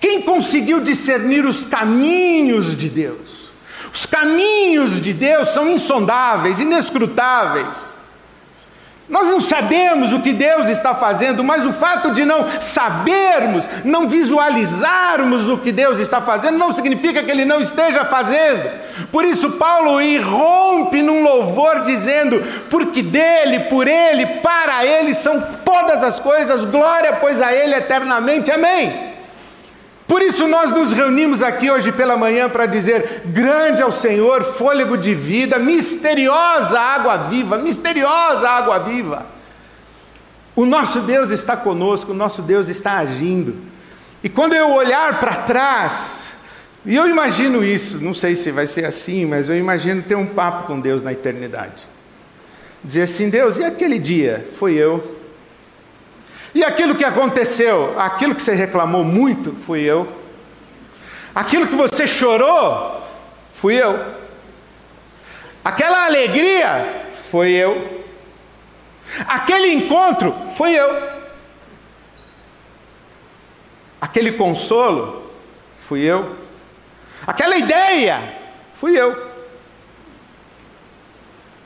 Quem 0.00 0.22
conseguiu 0.22 0.80
discernir 0.80 1.44
os 1.44 1.64
caminhos 1.64 2.76
de 2.76 2.88
Deus? 2.88 3.50
Os 3.94 4.06
caminhos 4.06 5.00
de 5.00 5.12
Deus 5.12 5.50
são 5.50 5.70
insondáveis, 5.70 6.58
inescrutáveis. 6.58 7.91
Nós 9.12 9.26
não 9.28 9.42
sabemos 9.42 10.10
o 10.14 10.20
que 10.20 10.32
Deus 10.32 10.68
está 10.68 10.94
fazendo, 10.94 11.44
mas 11.44 11.66
o 11.66 11.72
fato 11.74 12.14
de 12.14 12.24
não 12.24 12.46
sabermos, 12.62 13.68
não 13.84 14.08
visualizarmos 14.08 15.50
o 15.50 15.58
que 15.58 15.70
Deus 15.70 15.98
está 15.98 16.22
fazendo, 16.22 16.56
não 16.56 16.72
significa 16.72 17.22
que 17.22 17.30
Ele 17.30 17.44
não 17.44 17.60
esteja 17.60 18.06
fazendo. 18.06 18.70
Por 19.12 19.26
isso, 19.26 19.50
Paulo 19.50 20.00
irrompe 20.00 21.02
num 21.02 21.22
louvor 21.22 21.82
dizendo: 21.82 22.42
Porque 22.70 23.02
dele, 23.02 23.64
por 23.64 23.86
ele, 23.86 24.24
para 24.40 24.86
ele 24.86 25.14
são 25.14 25.46
todas 25.62 26.02
as 26.02 26.18
coisas, 26.18 26.64
glória, 26.64 27.18
pois 27.20 27.42
a 27.42 27.52
ele 27.52 27.74
eternamente. 27.74 28.50
Amém. 28.50 29.11
Por 30.12 30.20
isso 30.20 30.46
nós 30.46 30.70
nos 30.70 30.92
reunimos 30.92 31.42
aqui 31.42 31.70
hoje 31.70 31.90
pela 31.90 32.18
manhã 32.18 32.46
para 32.46 32.66
dizer: 32.66 33.22
grande 33.24 33.80
é 33.80 33.86
o 33.86 33.90
Senhor, 33.90 34.44
fôlego 34.44 34.94
de 34.94 35.14
vida, 35.14 35.58
misteriosa 35.58 36.78
água 36.78 37.16
viva, 37.16 37.56
misteriosa 37.56 38.46
água 38.46 38.78
viva. 38.80 39.24
O 40.54 40.66
nosso 40.66 41.00
Deus 41.00 41.30
está 41.30 41.56
conosco, 41.56 42.12
o 42.12 42.14
nosso 42.14 42.42
Deus 42.42 42.68
está 42.68 42.98
agindo. 42.98 43.56
E 44.22 44.28
quando 44.28 44.52
eu 44.52 44.74
olhar 44.74 45.18
para 45.18 45.34
trás, 45.36 46.24
e 46.84 46.94
eu 46.94 47.08
imagino 47.08 47.64
isso, 47.64 47.98
não 48.04 48.12
sei 48.12 48.36
se 48.36 48.50
vai 48.50 48.66
ser 48.66 48.84
assim, 48.84 49.24
mas 49.24 49.48
eu 49.48 49.56
imagino 49.56 50.02
ter 50.02 50.14
um 50.14 50.26
papo 50.26 50.66
com 50.66 50.78
Deus 50.78 51.00
na 51.00 51.14
eternidade. 51.14 51.82
Dizer 52.84 53.04
assim: 53.04 53.30
Deus, 53.30 53.56
e 53.56 53.64
aquele 53.64 53.98
dia? 53.98 54.46
Foi 54.58 54.74
eu. 54.74 55.21
E 56.54 56.62
aquilo 56.62 56.94
que 56.94 57.04
aconteceu, 57.04 57.98
aquilo 57.98 58.34
que 58.34 58.42
você 58.42 58.54
reclamou 58.54 59.04
muito, 59.04 59.52
fui 59.52 59.80
eu. 59.80 60.20
Aquilo 61.34 61.66
que 61.66 61.74
você 61.74 62.06
chorou, 62.06 63.02
fui 63.54 63.74
eu. 63.74 64.22
Aquela 65.64 66.04
alegria, 66.04 67.06
foi 67.30 67.52
eu. 67.52 68.04
Aquele 69.26 69.72
encontro, 69.72 70.34
fui 70.56 70.78
eu. 70.78 71.22
Aquele 74.00 74.32
consolo, 74.32 75.30
fui 75.88 76.00
eu. 76.00 76.36
Aquela 77.26 77.56
ideia, 77.56 78.20
fui 78.78 78.98
eu. 78.98 79.30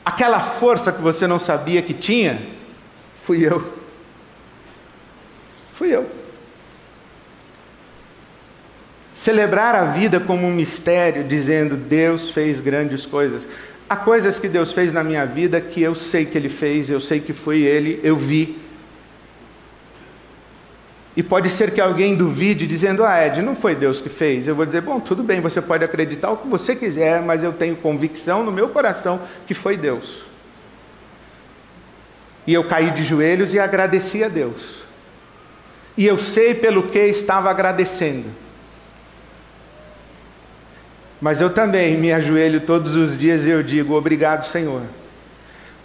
Aquela 0.05 0.39
força 0.39 0.91
que 0.91 1.01
você 1.01 1.27
não 1.27 1.39
sabia 1.39 1.81
que 1.81 1.93
tinha, 1.93 2.41
fui 3.23 3.45
eu. 3.45 3.76
Fui 5.77 5.95
eu. 5.95 6.07
Celebrar 9.13 9.75
a 9.75 9.83
vida 9.83 10.19
como 10.19 10.47
um 10.47 10.51
mistério, 10.51 11.23
dizendo 11.23 11.75
Deus 11.75 12.31
fez 12.31 12.59
grandes 12.59 13.05
coisas. 13.05 13.47
Há 13.87 13.95
coisas 13.95 14.39
que 14.39 14.47
Deus 14.47 14.71
fez 14.71 14.91
na 14.91 15.03
minha 15.03 15.23
vida 15.23 15.61
que 15.61 15.79
eu 15.79 15.93
sei 15.93 16.25
que 16.25 16.35
Ele 16.35 16.49
fez, 16.49 16.89
eu 16.89 16.99
sei 16.99 17.19
que 17.19 17.31
foi 17.31 17.61
Ele, 17.61 17.99
eu 18.03 18.17
vi. 18.17 18.57
E 21.15 21.21
pode 21.21 21.47
ser 21.49 21.71
que 21.71 21.79
alguém 21.79 22.15
duvide, 22.15 22.65
dizendo: 22.65 23.03
Ah, 23.03 23.27
Ed, 23.27 23.43
não 23.43 23.55
foi 23.55 23.75
Deus 23.75 24.01
que 24.01 24.09
fez. 24.09 24.47
Eu 24.47 24.55
vou 24.55 24.65
dizer: 24.65 24.81
Bom, 24.81 24.99
tudo 24.99 25.21
bem, 25.21 25.41
você 25.41 25.61
pode 25.61 25.83
acreditar 25.83 26.31
o 26.31 26.37
que 26.37 26.47
você 26.47 26.75
quiser, 26.75 27.21
mas 27.21 27.43
eu 27.43 27.53
tenho 27.53 27.75
convicção 27.75 28.43
no 28.43 28.51
meu 28.51 28.69
coração 28.69 29.21
que 29.45 29.53
foi 29.53 29.77
Deus. 29.77 30.23
E 32.47 32.53
eu 32.53 32.63
caí 32.63 32.89
de 32.89 33.03
joelhos 33.03 33.53
e 33.53 33.59
agradeci 33.59 34.23
a 34.23 34.27
Deus 34.27 34.86
e 35.97 36.05
eu 36.05 36.17
sei 36.19 36.53
pelo 36.53 36.83
que 36.83 36.99
estava 36.99 37.49
agradecendo. 37.49 38.25
Mas 41.19 41.41
eu 41.41 41.49
também 41.49 41.97
me 41.97 42.13
ajoelho 42.13 42.61
todos 42.61 42.95
os 42.95 43.17
dias 43.17 43.45
e 43.47 43.49
eu 43.49 43.63
digo: 43.63 43.95
Obrigado, 43.95 44.45
Senhor, 44.45 44.83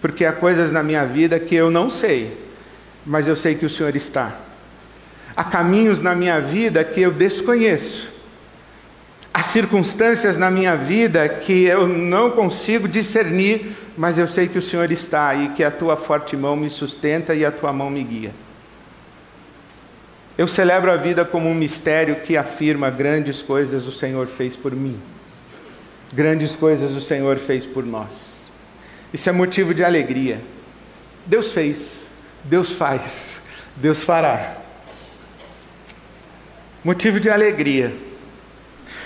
porque 0.00 0.26
há 0.26 0.32
coisas 0.32 0.70
na 0.70 0.82
minha 0.82 1.06
vida 1.06 1.40
que 1.40 1.54
eu 1.54 1.70
não 1.70 1.88
sei, 1.88 2.36
mas 3.06 3.26
eu 3.26 3.36
sei 3.36 3.54
que 3.54 3.64
o 3.64 3.70
Senhor 3.70 3.96
está. 3.96 4.36
Há 5.34 5.42
caminhos 5.44 6.02
na 6.02 6.14
minha 6.14 6.38
vida 6.40 6.84
que 6.84 7.00
eu 7.00 7.10
desconheço. 7.10 8.12
Há 9.32 9.42
circunstâncias 9.42 10.36
na 10.36 10.50
minha 10.50 10.76
vida 10.76 11.26
que 11.26 11.64
eu 11.64 11.88
não 11.88 12.32
consigo 12.32 12.86
discernir, 12.86 13.74
mas 13.96 14.18
eu 14.18 14.28
sei 14.28 14.46
que 14.46 14.58
o 14.58 14.62
Senhor 14.62 14.92
está 14.92 15.34
e 15.34 15.48
que 15.50 15.64
a 15.64 15.70
tua 15.70 15.96
forte 15.96 16.36
mão 16.36 16.54
me 16.54 16.68
sustenta 16.68 17.34
e 17.34 17.42
a 17.42 17.50
tua 17.50 17.72
mão 17.72 17.88
me 17.88 18.04
guia. 18.04 18.34
Eu 20.36 20.48
celebro 20.48 20.90
a 20.90 20.96
vida 20.96 21.24
como 21.24 21.48
um 21.48 21.54
mistério 21.54 22.16
que 22.16 22.36
afirma 22.36 22.88
grandes 22.88 23.42
coisas 23.42 23.86
o 23.86 23.92
Senhor 23.92 24.26
fez 24.26 24.56
por 24.56 24.74
mim. 24.74 25.00
Grandes 26.12 26.56
coisas 26.56 26.96
o 26.96 27.00
Senhor 27.00 27.36
fez 27.36 27.66
por 27.66 27.84
nós. 27.84 28.50
Isso 29.12 29.28
é 29.28 29.32
motivo 29.32 29.74
de 29.74 29.84
alegria. 29.84 30.40
Deus 31.26 31.52
fez, 31.52 32.02
Deus 32.44 32.72
faz, 32.72 33.40
Deus 33.76 34.02
fará. 34.02 34.56
Motivo 36.82 37.20
de 37.20 37.28
alegria. 37.28 37.94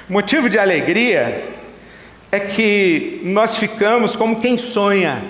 Motivo 0.09 0.49
de 0.49 0.59
alegria 0.59 1.53
é 2.31 2.39
que 2.39 3.21
nós 3.25 3.57
ficamos 3.57 4.15
como 4.15 4.41
quem 4.41 4.57
sonha. 4.57 5.23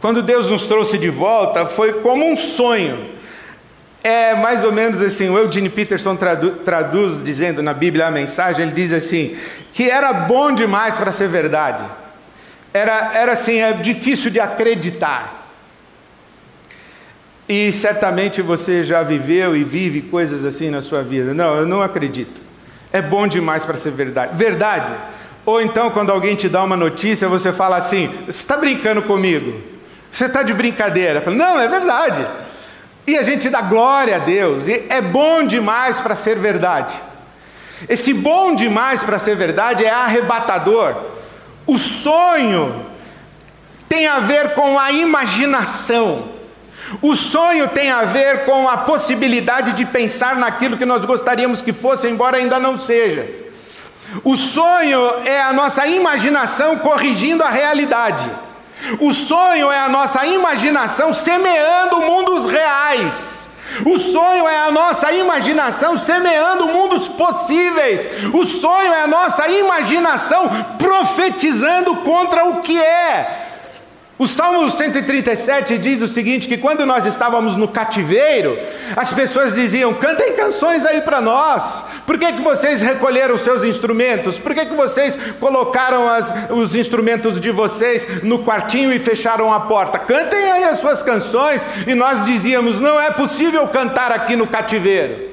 Quando 0.00 0.22
Deus 0.22 0.50
nos 0.50 0.66
trouxe 0.66 0.98
de 0.98 1.08
volta, 1.08 1.64
foi 1.64 1.94
como 1.94 2.30
um 2.30 2.36
sonho. 2.36 3.15
É 4.08 4.36
mais 4.36 4.62
ou 4.62 4.70
menos 4.70 5.02
assim, 5.02 5.28
o 5.28 5.36
Eugene 5.36 5.68
Peterson 5.68 6.14
tradu 6.14 6.52
traduz 6.64 7.24
dizendo 7.24 7.60
na 7.60 7.74
Bíblia 7.74 8.06
a 8.06 8.10
mensagem, 8.12 8.64
ele 8.64 8.72
diz 8.72 8.92
assim, 8.92 9.36
que 9.72 9.90
era 9.90 10.12
bom 10.12 10.54
demais 10.54 10.96
para 10.96 11.10
ser 11.10 11.26
verdade. 11.26 11.84
Era, 12.72 13.14
era 13.14 13.32
assim, 13.32 13.58
é 13.58 13.72
difícil 13.72 14.30
de 14.30 14.38
acreditar. 14.38 15.48
E 17.48 17.72
certamente 17.72 18.40
você 18.40 18.84
já 18.84 19.02
viveu 19.02 19.56
e 19.56 19.64
vive 19.64 20.02
coisas 20.02 20.44
assim 20.44 20.70
na 20.70 20.80
sua 20.80 21.02
vida. 21.02 21.34
Não, 21.34 21.56
eu 21.56 21.66
não 21.66 21.82
acredito. 21.82 22.40
É 22.92 23.02
bom 23.02 23.26
demais 23.26 23.66
para 23.66 23.76
ser 23.76 23.90
verdade. 23.90 24.36
Verdade. 24.36 24.86
Ou 25.44 25.60
então, 25.60 25.90
quando 25.90 26.12
alguém 26.12 26.36
te 26.36 26.48
dá 26.48 26.62
uma 26.62 26.76
notícia, 26.76 27.28
você 27.28 27.52
fala 27.52 27.76
assim: 27.76 28.06
Você 28.24 28.38
está 28.38 28.56
brincando 28.56 29.02
comigo? 29.02 29.60
Você 30.12 30.26
está 30.26 30.44
de 30.44 30.54
brincadeira? 30.54 31.20
Falo, 31.20 31.36
não, 31.36 31.58
é 31.58 31.66
verdade. 31.66 32.45
E 33.06 33.16
a 33.16 33.22
gente 33.22 33.48
dá 33.48 33.60
glória 33.60 34.16
a 34.16 34.18
Deus. 34.18 34.66
E 34.66 34.84
é 34.88 35.00
bom 35.00 35.44
demais 35.44 36.00
para 36.00 36.16
ser 36.16 36.36
verdade. 36.38 36.94
Esse 37.88 38.12
bom 38.12 38.54
demais 38.54 39.02
para 39.02 39.18
ser 39.18 39.36
verdade 39.36 39.84
é 39.84 39.90
arrebatador. 39.90 40.96
O 41.66 41.78
sonho 41.78 42.86
tem 43.88 44.06
a 44.06 44.18
ver 44.20 44.54
com 44.54 44.78
a 44.78 44.90
imaginação. 44.90 46.36
O 47.02 47.14
sonho 47.14 47.68
tem 47.68 47.90
a 47.90 48.04
ver 48.04 48.44
com 48.44 48.68
a 48.68 48.78
possibilidade 48.78 49.72
de 49.72 49.84
pensar 49.84 50.36
naquilo 50.36 50.76
que 50.76 50.86
nós 50.86 51.04
gostaríamos 51.04 51.60
que 51.60 51.72
fosse, 51.72 52.08
embora 52.08 52.38
ainda 52.38 52.58
não 52.58 52.78
seja. 52.78 53.28
O 54.22 54.36
sonho 54.36 55.00
é 55.24 55.42
a 55.42 55.52
nossa 55.52 55.86
imaginação 55.86 56.78
corrigindo 56.78 57.42
a 57.42 57.50
realidade. 57.50 58.28
O 59.00 59.12
sonho 59.12 59.70
é 59.70 59.78
a 59.78 59.88
nossa 59.88 60.24
imaginação 60.26 61.12
semeando 61.12 62.00
mundos 62.00 62.46
reais. 62.46 63.36
O 63.84 63.98
sonho 63.98 64.48
é 64.48 64.58
a 64.58 64.70
nossa 64.70 65.12
imaginação 65.12 65.98
semeando 65.98 66.68
mundos 66.68 67.08
possíveis. 67.08 68.08
O 68.32 68.44
sonho 68.44 68.92
é 68.92 69.02
a 69.02 69.06
nossa 69.06 69.48
imaginação 69.48 70.48
profetizando 70.78 71.96
contra 71.96 72.44
o 72.44 72.62
que 72.62 72.80
é. 72.80 73.45
O 74.18 74.26
Salmo 74.26 74.70
137 74.70 75.76
diz 75.76 76.00
o 76.00 76.08
seguinte: 76.08 76.48
que 76.48 76.56
quando 76.56 76.86
nós 76.86 77.04
estávamos 77.04 77.54
no 77.54 77.68
cativeiro, 77.68 78.58
as 78.96 79.12
pessoas 79.12 79.54
diziam: 79.54 79.92
cantem 79.92 80.32
canções 80.32 80.86
aí 80.86 81.02
para 81.02 81.20
nós. 81.20 81.84
Por 82.06 82.18
que, 82.18 82.32
que 82.32 82.40
vocês 82.40 82.80
recolheram 82.80 83.36
seus 83.36 83.62
instrumentos? 83.62 84.38
Por 84.38 84.54
que, 84.54 84.64
que 84.64 84.74
vocês 84.74 85.18
colocaram 85.38 86.08
as, 86.08 86.32
os 86.48 86.74
instrumentos 86.74 87.38
de 87.38 87.50
vocês 87.50 88.22
no 88.22 88.42
quartinho 88.42 88.90
e 88.90 88.98
fecharam 88.98 89.52
a 89.52 89.60
porta? 89.60 89.98
Cantem 89.98 90.50
aí 90.50 90.64
as 90.64 90.78
suas 90.78 91.02
canções. 91.02 91.66
E 91.86 91.94
nós 91.94 92.24
dizíamos: 92.24 92.80
não 92.80 92.98
é 92.98 93.10
possível 93.10 93.68
cantar 93.68 94.12
aqui 94.12 94.34
no 94.34 94.46
cativeiro. 94.46 95.25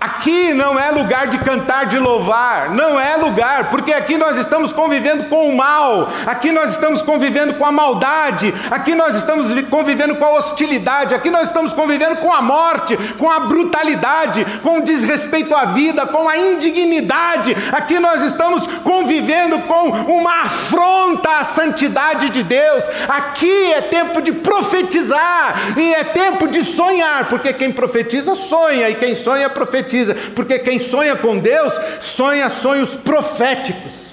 Aqui 0.00 0.54
não 0.54 0.78
é 0.78 0.92
lugar 0.92 1.26
de 1.26 1.38
cantar, 1.38 1.86
de 1.86 1.98
louvar, 1.98 2.70
não 2.70 3.00
é 3.00 3.16
lugar, 3.16 3.68
porque 3.68 3.92
aqui 3.92 4.16
nós 4.16 4.36
estamos 4.36 4.70
convivendo 4.70 5.24
com 5.24 5.48
o 5.48 5.56
mal, 5.56 6.08
aqui 6.24 6.52
nós 6.52 6.70
estamos 6.70 7.02
convivendo 7.02 7.54
com 7.54 7.66
a 7.66 7.72
maldade, 7.72 8.54
aqui 8.70 8.94
nós 8.94 9.16
estamos 9.16 9.48
convivendo 9.64 10.14
com 10.14 10.24
a 10.24 10.34
hostilidade, 10.34 11.16
aqui 11.16 11.30
nós 11.30 11.48
estamos 11.48 11.74
convivendo 11.74 12.14
com 12.16 12.32
a 12.32 12.40
morte, 12.40 12.96
com 13.18 13.28
a 13.28 13.40
brutalidade, 13.40 14.46
com 14.62 14.78
o 14.78 14.82
desrespeito 14.82 15.52
à 15.52 15.64
vida, 15.64 16.06
com 16.06 16.28
a 16.28 16.36
indignidade, 16.36 17.56
aqui 17.72 17.98
nós 17.98 18.22
estamos 18.22 18.68
convivendo 18.84 19.58
com 19.62 19.88
uma 19.88 20.42
afronta 20.42 21.40
à 21.40 21.44
santidade 21.44 22.30
de 22.30 22.44
Deus, 22.44 22.84
aqui 23.08 23.72
é 23.72 23.80
tempo 23.80 24.22
de 24.22 24.30
profetizar 24.30 25.76
e 25.76 25.92
é 25.92 26.04
tempo 26.04 26.46
de 26.46 26.62
sonhar, 26.62 27.26
porque 27.26 27.52
quem 27.52 27.72
profetiza 27.72 28.36
sonha 28.36 28.88
e 28.90 28.94
quem 28.94 29.16
sonha 29.16 29.50
profetiza 29.50 29.87
profetiza, 29.88 30.14
porque 30.34 30.58
quem 30.58 30.78
sonha 30.78 31.16
com 31.16 31.38
Deus 31.38 31.78
sonha 32.00 32.48
sonhos 32.50 32.94
proféticos. 32.94 34.08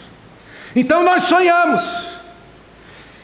Então 0.76 1.04
nós 1.04 1.24
sonhamos. 1.24 2.16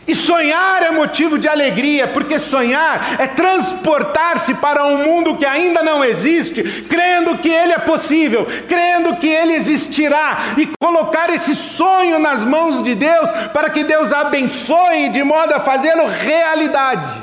E 0.08 0.16
sonhar 0.16 0.82
é 0.82 0.92
motivo 0.92 1.38
de 1.38 1.48
alegria, 1.48 2.08
porque 2.08 2.40
sonhar 2.40 3.16
é 3.20 3.28
transportar-se 3.28 4.56
para 4.56 4.86
um 4.86 4.98
mundo 5.06 5.38
que 5.38 5.46
ainda 5.46 5.84
não 5.84 6.04
existe, 6.04 6.64
crendo 6.90 7.38
que 7.38 7.48
ele 7.48 7.72
é 7.72 7.78
possível, 7.78 8.46
crendo 8.68 9.16
que 9.18 9.28
ele 9.28 9.54
existirá, 9.54 10.56
e 10.58 10.68
colocar 10.82 11.30
esse 11.30 11.54
sonho 11.56 12.18
nas 12.18 12.44
mãos 12.44 12.84
de 12.84 12.96
Deus, 12.96 13.32
para 13.54 13.70
que 13.70 13.84
Deus 13.84 14.12
abençoe 14.12 15.10
de 15.10 15.24
modo 15.24 15.54
a 15.54 15.60
fazê-lo 15.60 16.08
realidade. 16.08 17.22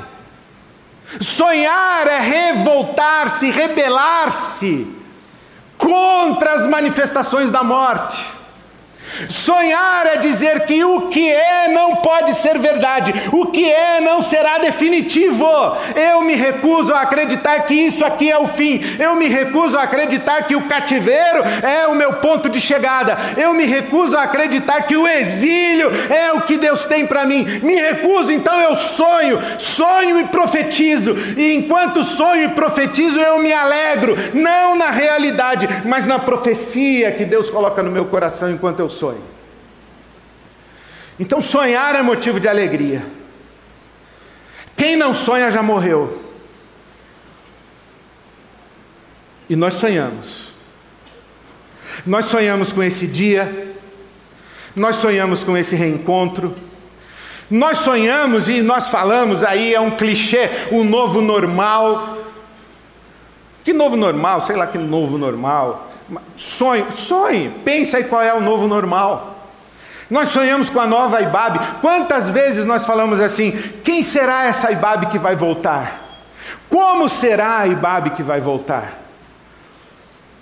Sonhar 1.19 2.07
é 2.07 2.19
revoltar-se, 2.19 3.51
rebelar-se 3.51 4.98
contra 5.79 6.53
as 6.53 6.67
manifestações 6.67 7.49
da 7.49 7.63
morte. 7.63 8.38
Sonhar 9.27 10.05
é 10.05 10.17
dizer 10.17 10.61
que 10.61 10.83
o 10.83 11.07
que 11.09 11.29
é 11.29 11.67
não 11.67 11.97
pode 11.97 12.33
ser 12.35 12.57
verdade, 12.57 13.13
o 13.31 13.47
que 13.47 13.69
é 13.69 13.99
não 13.99 14.21
será 14.21 14.57
definitivo. 14.59 15.45
Eu 15.95 16.21
me 16.21 16.35
recuso 16.35 16.93
a 16.93 17.01
acreditar 17.01 17.59
que 17.61 17.73
isso 17.73 18.05
aqui 18.05 18.31
é 18.31 18.37
o 18.37 18.47
fim, 18.47 18.81
eu 18.99 19.15
me 19.15 19.27
recuso 19.27 19.77
a 19.77 19.83
acreditar 19.83 20.43
que 20.43 20.55
o 20.55 20.67
cativeiro 20.67 21.43
é 21.63 21.87
o 21.87 21.95
meu 21.95 22.13
ponto 22.13 22.49
de 22.49 22.59
chegada, 22.59 23.17
eu 23.37 23.53
me 23.53 23.65
recuso 23.65 24.17
a 24.17 24.23
acreditar 24.23 24.83
que 24.83 24.95
o 24.95 25.07
exílio 25.07 25.89
é 26.09 26.31
o 26.33 26.41
que 26.41 26.57
Deus 26.57 26.85
tem 26.85 27.05
para 27.05 27.25
mim. 27.25 27.43
Me 27.63 27.75
recuso, 27.75 28.31
então 28.31 28.59
eu 28.61 28.75
sonho, 28.75 29.39
sonho 29.57 30.19
e 30.19 30.25
profetizo, 30.25 31.15
e 31.37 31.55
enquanto 31.55 32.03
sonho 32.03 32.45
e 32.45 32.49
profetizo, 32.49 33.19
eu 33.19 33.39
me 33.39 33.51
alegro, 33.51 34.15
não 34.33 34.75
na 34.75 34.89
realidade, 34.89 35.67
mas 35.85 36.05
na 36.05 36.19
profecia 36.19 37.11
que 37.11 37.25
Deus 37.25 37.49
coloca 37.49 37.81
no 37.81 37.91
meu 37.91 38.05
coração 38.05 38.51
enquanto 38.51 38.79
eu 38.79 38.89
sonho 38.89 39.08
sonho. 39.09 39.21
Então, 41.19 41.41
sonhar 41.41 41.95
é 41.95 42.01
motivo 42.01 42.39
de 42.39 42.47
alegria. 42.47 43.03
Quem 44.77 44.95
não 44.95 45.13
sonha 45.13 45.51
já 45.51 45.61
morreu. 45.61 46.23
E 49.49 49.55
nós 49.55 49.73
sonhamos. 49.73 50.49
Nós 52.05 52.25
sonhamos 52.25 52.71
com 52.71 52.81
esse 52.81 53.07
dia, 53.07 53.75
nós 54.73 54.95
sonhamos 54.97 55.43
com 55.43 55.57
esse 55.57 55.75
reencontro. 55.75 56.55
Nós 57.51 57.79
sonhamos 57.79 58.47
e 58.47 58.61
nós 58.61 58.89
falamos 58.89 59.43
aí, 59.43 59.73
é 59.73 59.81
um 59.81 59.91
clichê, 59.91 60.49
o 60.71 60.83
novo 60.83 61.19
normal. 61.19 62.19
Que 63.63 63.73
novo 63.73 63.97
normal? 63.97 64.41
Sei 64.45 64.55
lá 64.55 64.67
que 64.67 64.77
novo 64.77 65.17
normal. 65.17 65.88
Sonhe, 66.37 66.85
sonhe, 66.95 67.49
pensa 67.63 67.97
aí 67.97 68.03
qual 68.05 68.21
é 68.21 68.33
o 68.33 68.41
novo 68.41 68.67
normal. 68.67 69.35
Nós 70.09 70.29
sonhamos 70.29 70.69
com 70.69 70.79
a 70.79 70.87
nova 70.87 71.21
Ibabe. 71.21 71.59
Quantas 71.81 72.27
vezes 72.29 72.65
nós 72.65 72.85
falamos 72.85 73.21
assim: 73.21 73.51
quem 73.83 74.01
será 74.01 74.45
essa 74.45 74.71
Ibabe 74.71 75.07
que 75.07 75.19
vai 75.19 75.35
voltar? 75.35 76.01
Como 76.67 77.07
será 77.07 77.59
a 77.59 77.67
Ibabe 77.67 78.11
que 78.11 78.23
vai 78.23 78.41
voltar? 78.41 78.99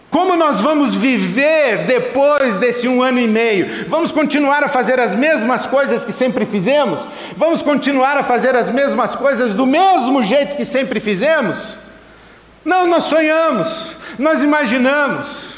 Como 0.10 0.38
nós 0.38 0.62
vamos 0.62 0.95
viver 0.95 1.86
depois 1.86 2.58
desse 2.58 2.88
um 2.88 3.01
ano 3.01 3.19
e 3.19 3.27
meio? 3.27 3.88
Vamos 3.89 4.12
continuar 4.12 4.63
a 4.63 4.69
fazer 4.69 4.99
as 4.99 5.13
mesmas 5.13 5.67
coisas 5.67 6.06
que 6.06 6.13
sempre 6.13 6.45
fizemos? 6.45 7.06
Vamos 7.36 7.62
continuar 7.62 8.17
a 8.17 8.23
fazer 8.23 8.56
as 8.56 8.69
mesmas 8.69 9.15
coisas 9.15 9.53
do 9.53 9.65
mesmo 9.65 10.23
jeito 10.23 10.56
que 10.56 10.63
sempre 10.63 11.01
fizemos? 11.01 11.75
Não, 12.63 12.88
nós 12.88 13.06
sonhamos, 13.06 13.91
nós 14.17 14.41
imaginamos 14.41 15.57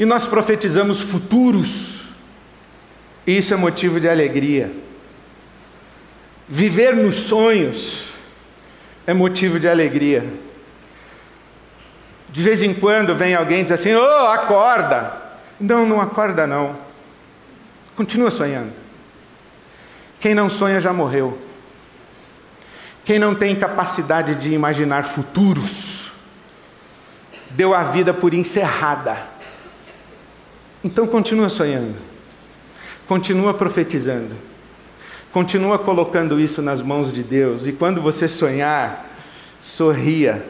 e 0.00 0.06
nós 0.06 0.24
profetizamos 0.24 1.02
futuros. 1.02 2.00
Isso 3.26 3.52
é 3.52 3.56
motivo 3.58 4.00
de 4.00 4.08
alegria. 4.08 4.72
Viver 6.48 6.96
nos 6.96 7.16
sonhos 7.16 8.04
é 9.06 9.12
motivo 9.12 9.60
de 9.60 9.68
alegria. 9.68 10.26
De 12.30 12.42
vez 12.42 12.62
em 12.62 12.72
quando 12.72 13.14
vem 13.14 13.34
alguém 13.34 13.60
e 13.60 13.64
diz 13.64 13.72
assim: 13.72 13.92
"Oh, 13.94 14.28
acorda". 14.28 15.20
Não, 15.60 15.86
não 15.86 16.00
acorda 16.00 16.46
não. 16.46 16.78
Continua 17.94 18.30
sonhando. 18.30 18.72
Quem 20.18 20.34
não 20.34 20.48
sonha 20.48 20.80
já 20.80 20.94
morreu. 20.94 21.38
Quem 23.04 23.18
não 23.18 23.34
tem 23.34 23.54
capacidade 23.54 24.34
de 24.36 24.54
imaginar 24.54 25.04
futuros, 25.04 26.10
deu 27.50 27.74
a 27.74 27.82
vida 27.82 28.14
por 28.14 28.32
encerrada. 28.32 29.29
Então 30.82 31.06
continua 31.06 31.50
sonhando, 31.50 31.94
continua 33.06 33.52
profetizando, 33.52 34.34
Continua 35.32 35.78
colocando 35.78 36.40
isso 36.40 36.60
nas 36.60 36.82
mãos 36.82 37.12
de 37.12 37.22
Deus 37.22 37.64
e 37.66 37.72
quando 37.72 38.02
você 38.02 38.26
sonhar, 38.26 39.06
sorria. 39.60 40.44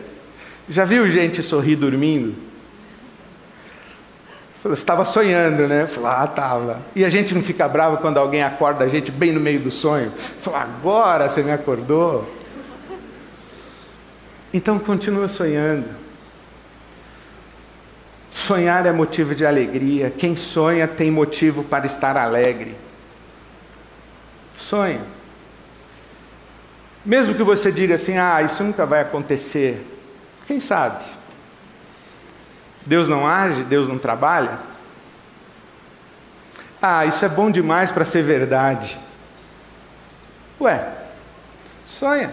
Já 0.71 0.87
viu 0.87 1.09
gente 1.11 1.43
sorrir 1.43 1.77
dormindo? 1.77 2.35
Você 4.63 4.73
estava 4.73 5.05
sonhando, 5.05 5.69
né? 5.69 5.87
Falei, 5.87 6.11
ah, 6.11 6.25
estava. 6.25 6.81
E 6.95 7.05
a 7.05 7.11
gente 7.11 7.35
não 7.35 7.43
fica 7.43 7.69
bravo 7.69 7.99
quando 7.99 8.19
alguém 8.19 8.43
acorda 8.43 8.85
a 8.85 8.89
gente 8.89 9.11
bem 9.11 9.33
no 9.33 9.41
meio 9.41 9.61
do 9.61 9.71
sonho. 9.71 10.13
Fala, 10.41 10.63
agora 10.63 11.29
você 11.29 11.43
me 11.43 11.53
acordou. 11.53 12.31
Então 14.53 14.79
continua 14.79 15.29
sonhando. 15.29 16.00
Sonhar 18.31 18.87
é 18.87 18.93
motivo 18.93 19.35
de 19.35 19.45
alegria. 19.45 20.11
Quem 20.11 20.37
sonha 20.37 20.87
tem 20.87 21.11
motivo 21.11 21.65
para 21.65 21.87
estar 21.87 22.17
alegre. 22.17 22.77
Sonha. 24.55 25.01
Mesmo 27.05 27.35
que 27.35 27.43
você 27.43 27.73
diga 27.73 27.95
assim, 27.95 28.19
ah, 28.19 28.41
isso 28.43 28.63
nunca 28.63 28.87
vai 28.87 29.01
acontecer. 29.01 29.85
Quem 30.47 30.61
sabe? 30.61 31.05
Deus 32.87 33.09
não 33.09 33.27
age, 33.27 33.65
Deus 33.65 33.89
não 33.89 33.99
trabalha? 33.99 34.59
Ah, 36.81 37.05
isso 37.05 37.25
é 37.25 37.29
bom 37.29 37.51
demais 37.51 37.91
para 37.91 38.05
ser 38.05 38.23
verdade. 38.23 38.99
Ué, 40.61 40.89
sonha. 41.85 42.33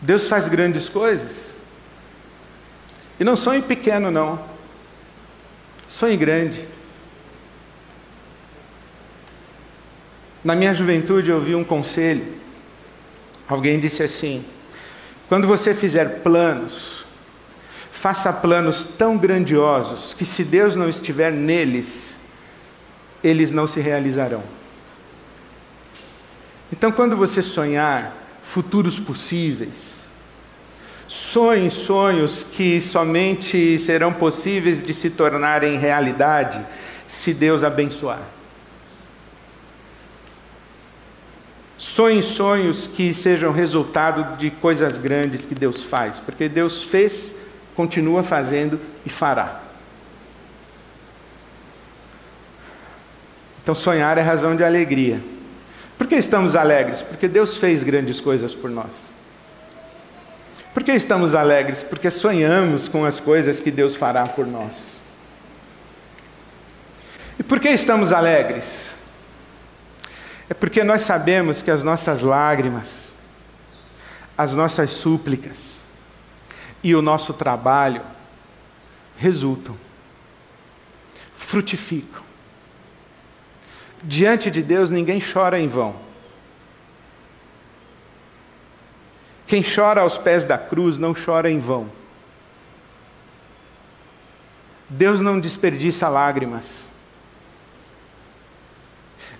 Deus 0.00 0.28
faz 0.28 0.48
grandes 0.48 0.88
coisas. 0.88 1.55
E 3.18 3.24
não 3.24 3.36
sonhe 3.36 3.62
pequeno, 3.62 4.10
não. 4.10 4.40
Sonhe 5.88 6.16
grande. 6.16 6.66
Na 10.44 10.54
minha 10.54 10.74
juventude 10.74 11.30
eu 11.30 11.36
ouvi 11.36 11.54
um 11.54 11.64
conselho. 11.64 12.34
Alguém 13.48 13.80
disse 13.80 14.02
assim: 14.02 14.44
quando 15.28 15.48
você 15.48 15.74
fizer 15.74 16.22
planos, 16.22 17.04
faça 17.90 18.32
planos 18.32 18.84
tão 18.96 19.16
grandiosos 19.16 20.14
que, 20.14 20.24
se 20.24 20.44
Deus 20.44 20.76
não 20.76 20.88
estiver 20.88 21.32
neles, 21.32 22.14
eles 23.24 23.50
não 23.50 23.66
se 23.66 23.80
realizarão. 23.80 24.42
Então, 26.70 26.92
quando 26.92 27.16
você 27.16 27.42
sonhar 27.42 28.14
futuros 28.42 29.00
possíveis, 29.00 29.95
sonhe 31.36 31.70
sonhos 31.70 32.42
que 32.42 32.80
somente 32.80 33.78
serão 33.78 34.10
possíveis 34.10 34.82
de 34.82 34.94
se 34.94 35.10
tornarem 35.10 35.76
realidade 35.76 36.64
se 37.06 37.34
Deus 37.34 37.62
abençoar. 37.62 38.22
Sonhe 41.76 42.22
sonhos 42.22 42.86
que 42.86 43.12
sejam 43.12 43.52
resultado 43.52 44.38
de 44.38 44.50
coisas 44.50 44.96
grandes 44.96 45.44
que 45.44 45.54
Deus 45.54 45.82
faz, 45.82 46.18
porque 46.18 46.48
Deus 46.48 46.82
fez, 46.82 47.34
continua 47.74 48.22
fazendo 48.22 48.80
e 49.04 49.10
fará. 49.10 49.60
Então, 53.62 53.74
sonhar 53.74 54.16
é 54.16 54.22
razão 54.22 54.56
de 54.56 54.64
alegria. 54.64 55.20
Por 55.98 56.06
que 56.06 56.14
estamos 56.14 56.56
alegres? 56.56 57.02
Porque 57.02 57.28
Deus 57.28 57.58
fez 57.58 57.82
grandes 57.82 58.22
coisas 58.22 58.54
por 58.54 58.70
nós. 58.70 59.15
Por 60.76 60.84
que 60.84 60.92
estamos 60.92 61.34
alegres? 61.34 61.82
Porque 61.82 62.10
sonhamos 62.10 62.86
com 62.86 63.06
as 63.06 63.18
coisas 63.18 63.58
que 63.58 63.70
Deus 63.70 63.94
fará 63.94 64.26
por 64.26 64.46
nós. 64.46 64.74
E 67.38 67.42
por 67.42 67.58
que 67.58 67.70
estamos 67.70 68.12
alegres? 68.12 68.90
É 70.50 70.52
porque 70.52 70.84
nós 70.84 71.00
sabemos 71.00 71.62
que 71.62 71.70
as 71.70 71.82
nossas 71.82 72.20
lágrimas, 72.20 73.10
as 74.36 74.54
nossas 74.54 74.92
súplicas 74.92 75.80
e 76.82 76.94
o 76.94 77.00
nosso 77.00 77.32
trabalho 77.32 78.02
resultam, 79.16 79.78
frutificam. 81.38 82.22
Diante 84.02 84.50
de 84.50 84.62
Deus 84.62 84.90
ninguém 84.90 85.22
chora 85.22 85.58
em 85.58 85.68
vão. 85.68 86.05
Quem 89.46 89.62
chora 89.62 90.00
aos 90.00 90.18
pés 90.18 90.44
da 90.44 90.58
cruz 90.58 90.98
não 90.98 91.14
chora 91.14 91.50
em 91.50 91.60
vão. 91.60 91.88
Deus 94.88 95.20
não 95.20 95.38
desperdiça 95.38 96.08
lágrimas. 96.08 96.88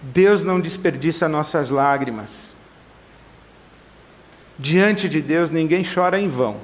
Deus 0.00 0.44
não 0.44 0.60
desperdiça 0.60 1.28
nossas 1.28 1.70
lágrimas. 1.70 2.54
Diante 4.58 5.08
de 5.08 5.20
Deus 5.20 5.50
ninguém 5.50 5.84
chora 5.84 6.20
em 6.20 6.28
vão. 6.28 6.56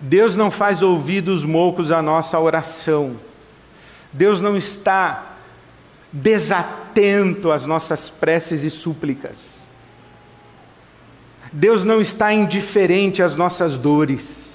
Deus 0.00 0.34
não 0.34 0.50
faz 0.50 0.82
ouvidos 0.82 1.44
moucos 1.44 1.92
à 1.92 2.02
nossa 2.02 2.38
oração. 2.38 3.16
Deus 4.12 4.40
não 4.40 4.56
está 4.56 5.36
desatento 6.12 7.52
às 7.52 7.66
nossas 7.66 8.10
preces 8.10 8.62
e 8.62 8.70
súplicas. 8.70 9.59
Deus 11.52 11.84
não 11.84 12.00
está 12.00 12.32
indiferente 12.32 13.22
às 13.22 13.34
nossas 13.34 13.76
dores. 13.76 14.50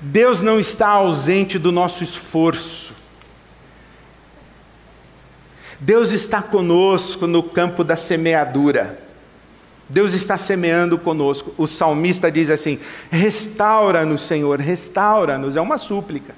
Deus 0.00 0.40
não 0.40 0.58
está 0.58 0.88
ausente 0.88 1.58
do 1.58 1.72
nosso 1.72 2.04
esforço. 2.04 2.94
Deus 5.80 6.12
está 6.12 6.40
conosco 6.40 7.26
no 7.26 7.42
campo 7.42 7.82
da 7.82 7.96
semeadura. 7.96 9.00
Deus 9.88 10.12
está 10.14 10.38
semeando 10.38 10.96
conosco. 10.96 11.52
O 11.58 11.66
salmista 11.66 12.30
diz 12.30 12.50
assim: 12.50 12.78
restaura-nos, 13.10 14.22
Senhor, 14.22 14.60
restaura-nos. 14.60 15.56
É 15.56 15.60
uma 15.60 15.76
súplica. 15.76 16.34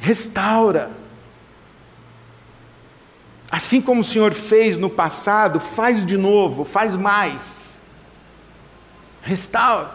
Restaura. 0.00 0.90
Assim 3.50 3.80
como 3.80 4.00
o 4.00 4.04
Senhor 4.04 4.32
fez 4.32 4.76
no 4.76 4.88
passado, 4.88 5.58
faz 5.58 6.04
de 6.06 6.16
novo, 6.16 6.64
faz 6.64 6.96
mais. 6.96 7.80
Restaura. 9.22 9.90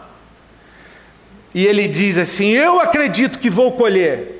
E 1.54 1.66
ele 1.66 1.88
diz 1.88 2.18
assim: 2.18 2.48
Eu 2.48 2.80
acredito 2.80 3.38
que 3.38 3.48
vou 3.48 3.72
colher 3.72 4.36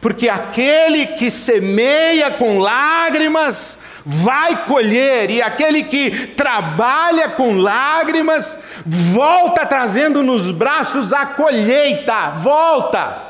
porque 0.00 0.28
aquele 0.28 1.06
que 1.06 1.30
semeia 1.30 2.30
com 2.30 2.58
lágrimas 2.58 3.76
vai 4.04 4.64
colher, 4.64 5.28
e 5.30 5.42
aquele 5.42 5.82
que 5.82 6.28
trabalha 6.28 7.30
com 7.30 7.56
lágrimas 7.56 8.56
volta 8.86 9.66
trazendo 9.66 10.22
nos 10.22 10.50
braços 10.50 11.12
a 11.12 11.26
colheita, 11.26 12.30
volta. 12.30 13.27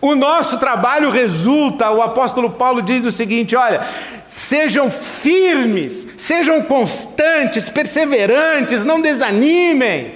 O 0.00 0.16
nosso 0.16 0.58
trabalho 0.58 1.10
resulta, 1.10 1.90
o 1.90 2.02
apóstolo 2.02 2.50
Paulo 2.50 2.82
diz 2.82 3.04
o 3.04 3.10
seguinte: 3.10 3.54
olha, 3.54 3.86
sejam 4.28 4.90
firmes, 4.90 6.06
sejam 6.18 6.62
constantes, 6.62 7.68
perseverantes, 7.68 8.82
não 8.82 9.00
desanimem, 9.00 10.14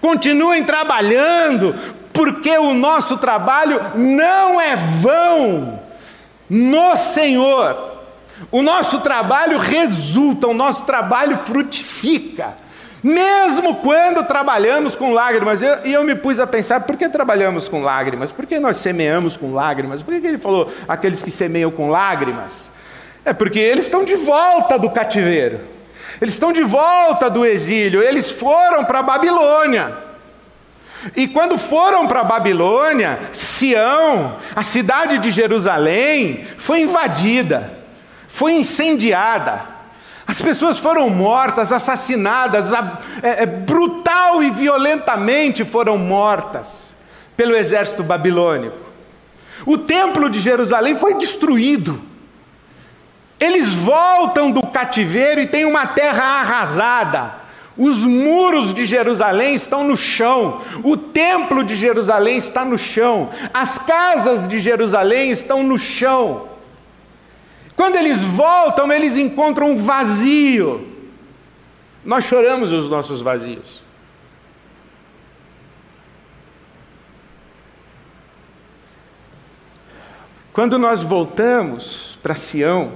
continuem 0.00 0.62
trabalhando, 0.62 1.74
porque 2.12 2.56
o 2.58 2.74
nosso 2.74 3.16
trabalho 3.16 3.80
não 3.94 4.60
é 4.60 4.76
vão 4.76 5.80
no 6.48 6.96
Senhor. 6.96 7.92
O 8.50 8.62
nosso 8.62 9.00
trabalho 9.00 9.58
resulta, 9.58 10.46
o 10.46 10.54
nosso 10.54 10.84
trabalho 10.84 11.38
frutifica. 11.46 12.58
Mesmo 13.04 13.74
quando 13.74 14.24
trabalhamos 14.24 14.96
com 14.96 15.12
lágrimas, 15.12 15.60
e 15.60 15.66
eu, 15.66 15.74
eu, 15.84 16.04
me 16.04 16.14
pus 16.14 16.40
a 16.40 16.46
pensar, 16.46 16.80
por 16.80 16.96
que 16.96 17.06
trabalhamos 17.06 17.68
com 17.68 17.82
lágrimas? 17.82 18.32
Por 18.32 18.46
que 18.46 18.58
nós 18.58 18.78
semeamos 18.78 19.36
com 19.36 19.52
lágrimas? 19.52 20.00
Por 20.00 20.18
que 20.18 20.26
ele 20.26 20.38
falou 20.38 20.72
aqueles 20.88 21.22
que 21.22 21.30
semeiam 21.30 21.70
com 21.70 21.90
lágrimas? 21.90 22.70
É 23.22 23.34
porque 23.34 23.58
eles 23.58 23.84
estão 23.84 24.06
de 24.06 24.16
volta 24.16 24.78
do 24.78 24.88
cativeiro, 24.88 25.60
eles 26.18 26.32
estão 26.32 26.50
de 26.50 26.62
volta 26.62 27.28
do 27.28 27.44
exílio, 27.44 28.02
eles 28.02 28.30
foram 28.30 28.86
para 28.86 29.02
Babilônia. 29.02 29.98
E 31.14 31.28
quando 31.28 31.58
foram 31.58 32.06
para 32.06 32.24
Babilônia, 32.24 33.18
Sião, 33.34 34.38
a 34.56 34.62
cidade 34.62 35.18
de 35.18 35.30
Jerusalém, 35.30 36.46
foi 36.56 36.80
invadida, 36.80 37.70
foi 38.26 38.54
incendiada. 38.54 39.73
As 40.26 40.40
pessoas 40.40 40.78
foram 40.78 41.10
mortas, 41.10 41.72
assassinadas, 41.72 42.70
é, 43.22 43.42
é, 43.42 43.46
brutal 43.46 44.42
e 44.42 44.50
violentamente 44.50 45.64
foram 45.64 45.98
mortas 45.98 46.94
pelo 47.36 47.54
exército 47.54 48.02
babilônico. 48.02 48.76
O 49.66 49.76
templo 49.76 50.30
de 50.30 50.40
Jerusalém 50.40 50.94
foi 50.94 51.14
destruído. 51.14 52.00
Eles 53.38 53.74
voltam 53.74 54.50
do 54.50 54.66
cativeiro 54.66 55.40
e 55.40 55.46
têm 55.46 55.64
uma 55.64 55.86
terra 55.88 56.40
arrasada 56.40 57.34
Os 57.76 57.98
muros 57.98 58.72
de 58.72 58.86
Jerusalém 58.86 59.54
estão 59.54 59.84
no 59.84 59.96
chão, 59.96 60.62
o 60.84 60.96
templo 60.96 61.64
de 61.64 61.74
Jerusalém 61.74 62.38
está 62.38 62.64
no 62.64 62.78
chão, 62.78 63.30
as 63.52 63.76
casas 63.76 64.46
de 64.46 64.60
Jerusalém 64.60 65.30
estão 65.30 65.62
no 65.62 65.76
chão. 65.76 66.53
Quando 67.76 67.96
eles 67.96 68.22
voltam, 68.22 68.92
eles 68.92 69.16
encontram 69.16 69.72
um 69.72 69.76
vazio. 69.76 70.88
Nós 72.04 72.24
choramos 72.24 72.70
os 72.70 72.88
nossos 72.88 73.20
vazios. 73.20 73.82
Quando 80.52 80.78
nós 80.78 81.02
voltamos 81.02 82.16
para 82.22 82.36
Sião, 82.36 82.92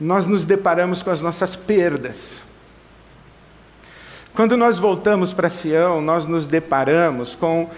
nós 0.00 0.26
nos 0.26 0.46
deparamos 0.46 1.02
com 1.02 1.10
as 1.10 1.20
nossas 1.20 1.54
perdas. 1.54 2.42
Quando 4.32 4.56
nós 4.56 4.78
voltamos 4.78 5.34
para 5.34 5.50
Sião, 5.50 6.00
nós 6.00 6.26
nos 6.26 6.46
deparamos 6.46 7.34
com 7.34 7.68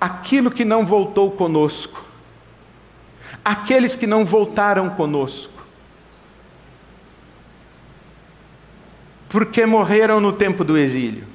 aquilo 0.00 0.50
que 0.50 0.64
não 0.64 0.86
voltou 0.86 1.30
conosco, 1.30 2.04
aqueles 3.44 3.94
que 3.94 4.06
não 4.06 4.24
voltaram 4.24 4.88
conosco, 4.90 5.66
porque 9.28 9.66
morreram 9.66 10.20
no 10.20 10.32
tempo 10.32 10.64
do 10.64 10.78
exílio, 10.78 11.26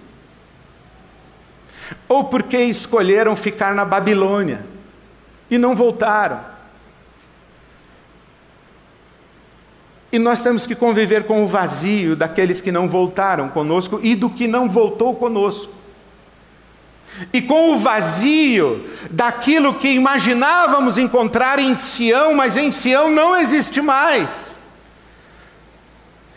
ou 2.08 2.24
porque 2.24 2.58
escolheram 2.58 3.36
ficar 3.36 3.76
na 3.76 3.86
Babilônia 3.86 4.66
e 5.50 5.58
não 5.58 5.76
voltaram. 5.76 6.56
E 10.12 10.18
nós 10.18 10.42
temos 10.42 10.66
que 10.66 10.74
conviver 10.74 11.26
com 11.26 11.44
o 11.44 11.48
vazio 11.48 12.16
daqueles 12.16 12.62
que 12.62 12.72
não 12.72 12.88
voltaram 12.88 13.50
conosco 13.50 14.00
e 14.02 14.16
do 14.16 14.30
que 14.30 14.48
não 14.48 14.70
voltou 14.70 15.14
conosco. 15.14 15.75
E 17.32 17.42
com 17.42 17.72
o 17.72 17.78
vazio 17.78 18.90
daquilo 19.10 19.76
que 19.76 19.90
imaginávamos 19.90 20.98
encontrar 20.98 21.60
em 21.60 21.74
Sião, 21.74 22.34
mas 22.34 22.58
em 22.58 22.72
Sião 22.72 23.10
não 23.10 23.38
existe 23.38 23.82
mais. 23.82 24.56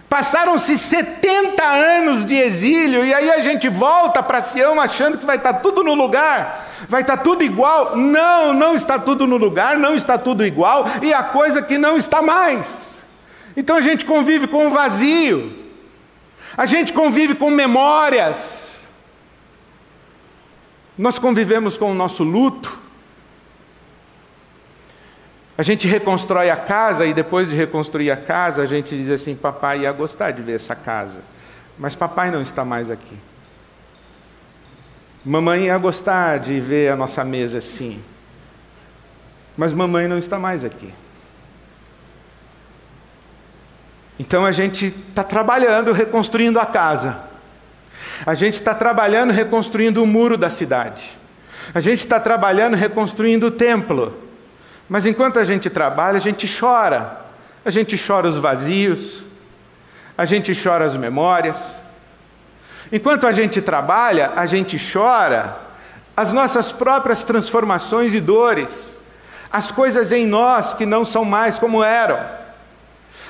Passaram-se 0.09 0.79
70 0.79 1.63
anos 1.63 2.25
de 2.25 2.35
exílio 2.35 3.05
e 3.05 3.13
aí 3.13 3.31
a 3.31 3.43
gente 3.43 3.69
volta 3.69 4.23
para 4.23 4.41
Sião 4.41 4.81
achando 4.81 5.19
que 5.19 5.27
vai 5.27 5.37
estar 5.37 5.55
tudo 5.55 5.85
no 5.85 5.93
lugar, 5.93 6.67
vai 6.89 7.03
estar 7.03 7.19
tudo 7.19 7.45
igual. 7.45 7.95
Não, 7.95 8.55
não 8.55 8.75
está 8.75 8.99
tudo 8.99 9.27
no 9.27 9.37
lugar, 9.37 9.77
não 9.77 9.95
está 9.95 10.17
tudo 10.17 10.47
igual 10.47 10.87
e 11.03 11.13
a 11.13 11.23
coisa 11.23 11.61
que 11.61 11.77
não 11.77 11.97
está 11.97 12.23
mais. 12.23 12.89
Então 13.55 13.77
a 13.77 13.83
gente 13.83 14.07
convive 14.07 14.47
com 14.47 14.69
o 14.69 14.71
vazio, 14.71 15.53
a 16.57 16.65
gente 16.65 16.93
convive 16.95 17.35
com 17.35 17.51
memórias, 17.51 18.68
nós 20.99 21.17
convivemos 21.17 21.77
com 21.77 21.93
o 21.93 21.95
nosso 21.95 22.25
luto, 22.25 22.77
a 25.57 25.63
gente 25.63 25.87
reconstrói 25.87 26.51
a 26.51 26.57
casa 26.57 27.07
e 27.07 27.15
depois 27.15 27.49
de 27.49 27.57
reconstruir 27.57 28.11
a 28.11 28.17
casa, 28.17 28.63
a 28.63 28.67
gente 28.67 28.97
diz 28.97 29.09
assim: 29.09 29.37
papai 29.37 29.81
ia 29.81 29.93
gostar 29.93 30.33
de 30.33 30.43
ver 30.43 30.57
essa 30.57 30.75
casa, 30.75 31.23
mas 31.79 31.95
papai 31.95 32.31
não 32.31 32.43
está 32.43 32.65
mais 32.65 32.91
aqui. 32.91 33.17
Mamãe 35.25 35.67
ia 35.67 35.79
gostar 35.79 36.39
de 36.39 36.59
ver 36.59 36.93
a 36.93 36.97
nossa 36.97 37.25
mesa 37.25 37.59
assim, 37.59 38.03
mas 39.57 39.73
mamãe 39.73 40.09
não 40.09 40.19
está 40.19 40.39
mais 40.39 40.65
aqui. 40.65 40.93
Então 44.19 44.45
a 44.45 44.51
gente 44.51 44.87
está 44.87 45.23
trabalhando 45.23 45.93
reconstruindo 45.93 46.59
a 46.59 46.67
casa. 46.67 47.28
A 48.27 48.35
gente 48.35 48.55
está 48.55 48.75
trabalhando 48.75 49.33
reconstruindo 49.33 50.03
o 50.03 50.07
muro 50.07 50.37
da 50.37 50.51
cidade. 50.51 51.17
A 51.75 51.81
gente 51.81 51.99
está 51.99 52.19
trabalhando 52.19 52.77
reconstruindo 52.77 53.47
o 53.47 53.51
templo. 53.51 54.17
Mas 54.89 55.07
enquanto 55.07 55.39
a 55.39 55.45
gente 55.45 55.69
trabalha, 55.69 56.17
a 56.17 56.21
gente 56.21 56.49
chora. 56.59 57.21
A 57.65 57.71
gente 57.71 57.97
chora 57.97 58.27
os 58.27 58.39
vazios. 58.39 59.23
A 60.17 60.25
gente 60.25 60.53
chora 60.55 60.85
as 60.85 60.97
memórias. 60.97 61.81
Enquanto 62.91 63.27
a 63.27 63.33
gente 63.33 63.61
trabalha, 63.61 64.33
a 64.35 64.47
gente 64.47 64.79
chora 64.79 65.57
as 66.17 66.33
nossas 66.33 66.73
próprias 66.73 67.23
transformações 67.23 68.15
e 68.15 68.21
dores. 68.21 68.99
As 69.53 69.71
coisas 69.71 70.11
em 70.11 70.27
nós 70.27 70.75
que 70.75 70.85
não 70.85 71.05
são 71.05 71.25
mais 71.25 71.59
como 71.59 71.85
eram. 71.85 72.19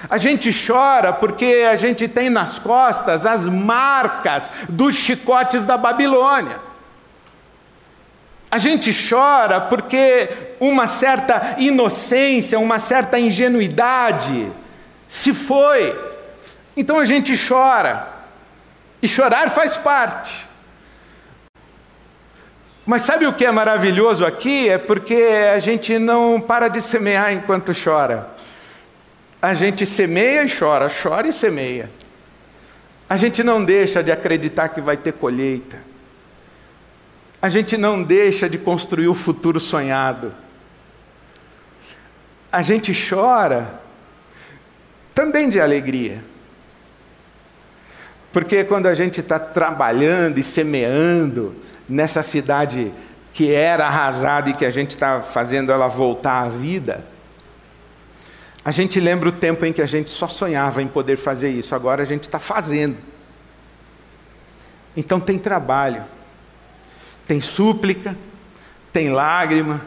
A 0.09 0.19
gente 0.19 0.51
chora 0.53 1.13
porque 1.13 1.67
a 1.71 1.77
gente 1.77 2.07
tem 2.07 2.31
nas 2.31 2.59
costas 2.59 3.25
as 3.25 3.49
marcas 3.49 4.51
dos 4.69 4.95
chicotes 4.95 5.65
da 5.65 5.77
Babilônia. 5.77 6.61
A 8.51 8.59
gente 8.59 8.91
chora 9.09 9.61
porque 9.61 10.55
uma 10.61 10.87
certa 10.87 11.57
inocência, 11.59 12.59
uma 12.59 12.79
certa 12.79 13.19
ingenuidade 13.19 14.51
se 15.07 15.35
foi. 15.35 15.99
Então 16.77 16.99
a 16.99 17.05
gente 17.05 17.35
chora. 17.37 18.17
E 19.03 19.09
chorar 19.09 19.51
faz 19.51 19.77
parte. 19.77 20.47
Mas 22.87 23.03
sabe 23.03 23.27
o 23.27 23.33
que 23.35 23.45
é 23.45 23.51
maravilhoso 23.51 24.25
aqui? 24.25 24.69
É 24.69 24.79
porque 24.79 25.23
a 25.55 25.59
gente 25.59 25.99
não 25.99 26.41
para 26.41 26.69
de 26.69 26.81
semear 26.81 27.33
enquanto 27.33 27.73
chora. 27.75 28.38
A 29.41 29.55
gente 29.55 29.87
semeia 29.87 30.45
e 30.45 30.51
chora, 30.51 30.91
chora 30.91 31.29
e 31.29 31.33
semeia. 31.33 31.91
A 33.09 33.17
gente 33.17 33.43
não 33.43 33.65
deixa 33.65 34.03
de 34.03 34.11
acreditar 34.11 34.69
que 34.69 34.81
vai 34.81 34.97
ter 34.97 35.13
colheita. 35.13 35.79
A 37.41 37.49
gente 37.49 37.77
não 37.77 38.03
deixa 38.03 38.49
de 38.49 38.59
construir 38.59 39.09
o 39.09 39.15
futuro 39.15 39.61
sonhado. 39.61 40.35
A 42.51 42.63
gente 42.63 42.93
chora 43.09 43.81
também 45.15 45.49
de 45.49 45.61
alegria. 45.61 46.23
Porque 48.33 48.65
quando 48.65 48.87
a 48.87 48.95
gente 48.95 49.21
está 49.21 49.39
trabalhando 49.39 50.39
e 50.39 50.43
semeando 50.43 51.55
nessa 51.89 52.23
cidade 52.23 52.93
que 53.33 53.53
era 53.53 53.87
arrasada 53.87 54.51
e 54.51 54.55
que 54.55 54.67
a 54.67 54.71
gente 54.71 54.91
está 54.91 55.21
fazendo 55.21 55.71
ela 55.71 55.87
voltar 55.87 56.43
à 56.43 56.49
vida, 56.49 57.07
a 58.65 58.71
gente 58.71 59.01
lembra 59.01 59.29
o 59.29 59.33
tempo 59.33 59.65
em 59.65 59.73
que 59.73 59.81
a 59.81 59.87
gente 59.87 60.11
só 60.11 60.29
sonhava 60.29 60.83
em 60.83 60.89
poder 60.89 61.17
fazer 61.17 61.51
isso, 61.51 61.75
agora 61.75 62.03
a 62.03 62.07
gente 62.07 62.25
está 62.25 62.39
fazendo. 62.39 62.97
Então 64.97 65.21
tem 65.21 65.39
trabalho, 65.39 66.05
tem 67.27 67.41
súplica, 67.41 68.17
tem 68.93 69.11
lágrima, 69.11 69.83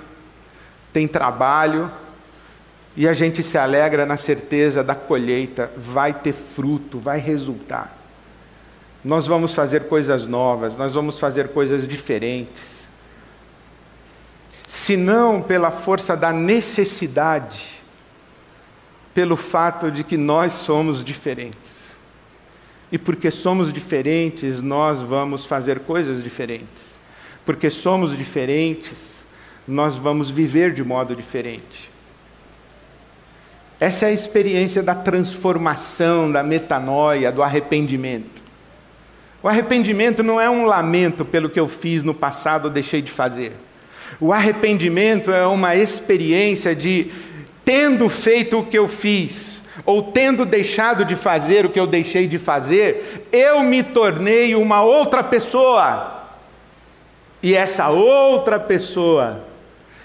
tem 0.93 1.07
trabalho, 1.07 1.91
e 2.95 3.07
a 3.07 3.13
gente 3.13 3.43
se 3.43 3.57
alegra 3.57 4.05
na 4.05 4.17
certeza 4.17 4.83
da 4.83 4.95
colheita, 4.95 5.71
vai 5.77 6.13
ter 6.13 6.33
fruto, 6.33 6.99
vai 6.99 7.19
resultar. 7.19 7.97
Nós 9.03 9.25
vamos 9.25 9.53
fazer 9.53 9.87
coisas 9.87 10.25
novas, 10.25 10.77
nós 10.77 10.93
vamos 10.93 11.17
fazer 11.17 11.49
coisas 11.49 11.87
diferentes. 11.87 12.87
Se 14.67 14.95
não 14.95 15.41
pela 15.41 15.71
força 15.71 16.15
da 16.15 16.31
necessidade, 16.31 17.80
pelo 19.13 19.35
fato 19.35 19.91
de 19.91 20.03
que 20.03 20.17
nós 20.17 20.53
somos 20.53 21.03
diferentes. 21.03 21.81
E 22.91 22.97
porque 22.97 23.31
somos 23.31 23.71
diferentes, 23.71 24.61
nós 24.61 25.01
vamos 25.01 25.45
fazer 25.45 25.79
coisas 25.79 26.23
diferentes. 26.23 26.99
Porque 27.45 27.69
somos 27.69 28.17
diferentes, 28.17 29.23
nós 29.67 29.97
vamos 29.97 30.29
viver 30.29 30.73
de 30.73 30.83
modo 30.83 31.15
diferente. 31.15 31.89
Essa 33.79 34.05
é 34.05 34.09
a 34.09 34.13
experiência 34.13 34.83
da 34.83 34.93
transformação, 34.93 36.31
da 36.31 36.43
metanoia, 36.43 37.31
do 37.31 37.41
arrependimento. 37.41 38.41
O 39.41 39.47
arrependimento 39.47 40.21
não 40.21 40.39
é 40.39 40.47
um 40.47 40.65
lamento 40.65 41.25
pelo 41.25 41.49
que 41.49 41.59
eu 41.59 41.67
fiz 41.67 42.03
no 42.03 42.13
passado 42.13 42.65
ou 42.65 42.71
deixei 42.71 43.01
de 43.01 43.11
fazer. 43.11 43.53
O 44.19 44.31
arrependimento 44.31 45.31
é 45.31 45.47
uma 45.47 45.75
experiência 45.75 46.75
de 46.75 47.09
tendo 47.71 48.09
feito 48.09 48.59
o 48.59 48.65
que 48.65 48.77
eu 48.77 48.85
fiz, 48.85 49.61
ou 49.85 50.11
tendo 50.11 50.45
deixado 50.45 51.05
de 51.05 51.15
fazer 51.15 51.65
o 51.65 51.69
que 51.69 51.79
eu 51.79 51.87
deixei 51.87 52.27
de 52.27 52.37
fazer, 52.37 53.29
eu 53.31 53.63
me 53.63 53.81
tornei 53.81 54.53
uma 54.55 54.83
outra 54.83 55.23
pessoa. 55.23 56.21
E 57.41 57.55
essa 57.55 57.87
outra 57.87 58.59
pessoa, 58.59 59.45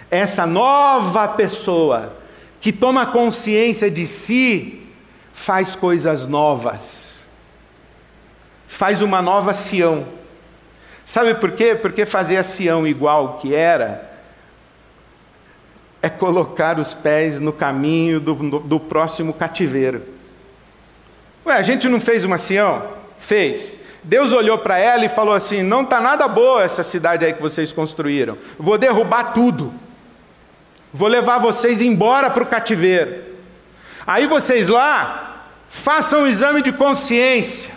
essa 0.08 0.46
nova 0.46 1.26
pessoa, 1.26 2.16
que 2.60 2.72
toma 2.72 3.04
consciência 3.04 3.90
de 3.90 4.06
si, 4.06 4.86
faz 5.32 5.74
coisas 5.74 6.24
novas, 6.24 7.26
faz 8.68 9.02
uma 9.02 9.20
nova 9.20 9.52
Sião. 9.52 10.06
Sabe 11.04 11.34
por 11.34 11.50
quê? 11.50 11.74
Porque 11.74 12.06
fazer 12.06 12.36
a 12.36 12.44
Sião 12.44 12.86
igual 12.86 13.38
que 13.38 13.52
era 13.52 14.15
é 16.02 16.08
colocar 16.08 16.78
os 16.78 16.94
pés 16.94 17.40
no 17.40 17.52
caminho 17.52 18.20
do, 18.20 18.34
do, 18.60 18.80
próximo 18.80 19.32
cativeiro. 19.32 20.02
Ué, 21.44 21.54
a 21.54 21.62
gente 21.62 21.88
não 21.88 22.00
fez 22.00 22.24
uma 22.24 22.38
Sião? 22.38 22.82
Fez. 23.18 23.78
Deus 24.02 24.32
olhou 24.32 24.58
para 24.58 24.78
ela 24.78 25.04
e 25.04 25.08
falou 25.08 25.34
assim: 25.34 25.62
Não 25.62 25.82
está 25.82 26.00
nada 26.00 26.28
boa 26.28 26.62
essa 26.62 26.82
cidade 26.82 27.24
aí 27.24 27.32
que 27.32 27.42
vocês 27.42 27.72
construíram. 27.72 28.38
Vou 28.58 28.78
derrubar 28.78 29.32
tudo. 29.32 29.72
Vou 30.92 31.08
levar 31.08 31.38
vocês 31.38 31.82
embora 31.82 32.30
para 32.30 32.42
o 32.42 32.46
cativeiro. 32.46 33.24
Aí 34.06 34.26
vocês 34.26 34.68
lá, 34.68 35.46
façam 35.68 36.22
um 36.22 36.26
exame 36.26 36.62
de 36.62 36.72
consciência. 36.72 37.70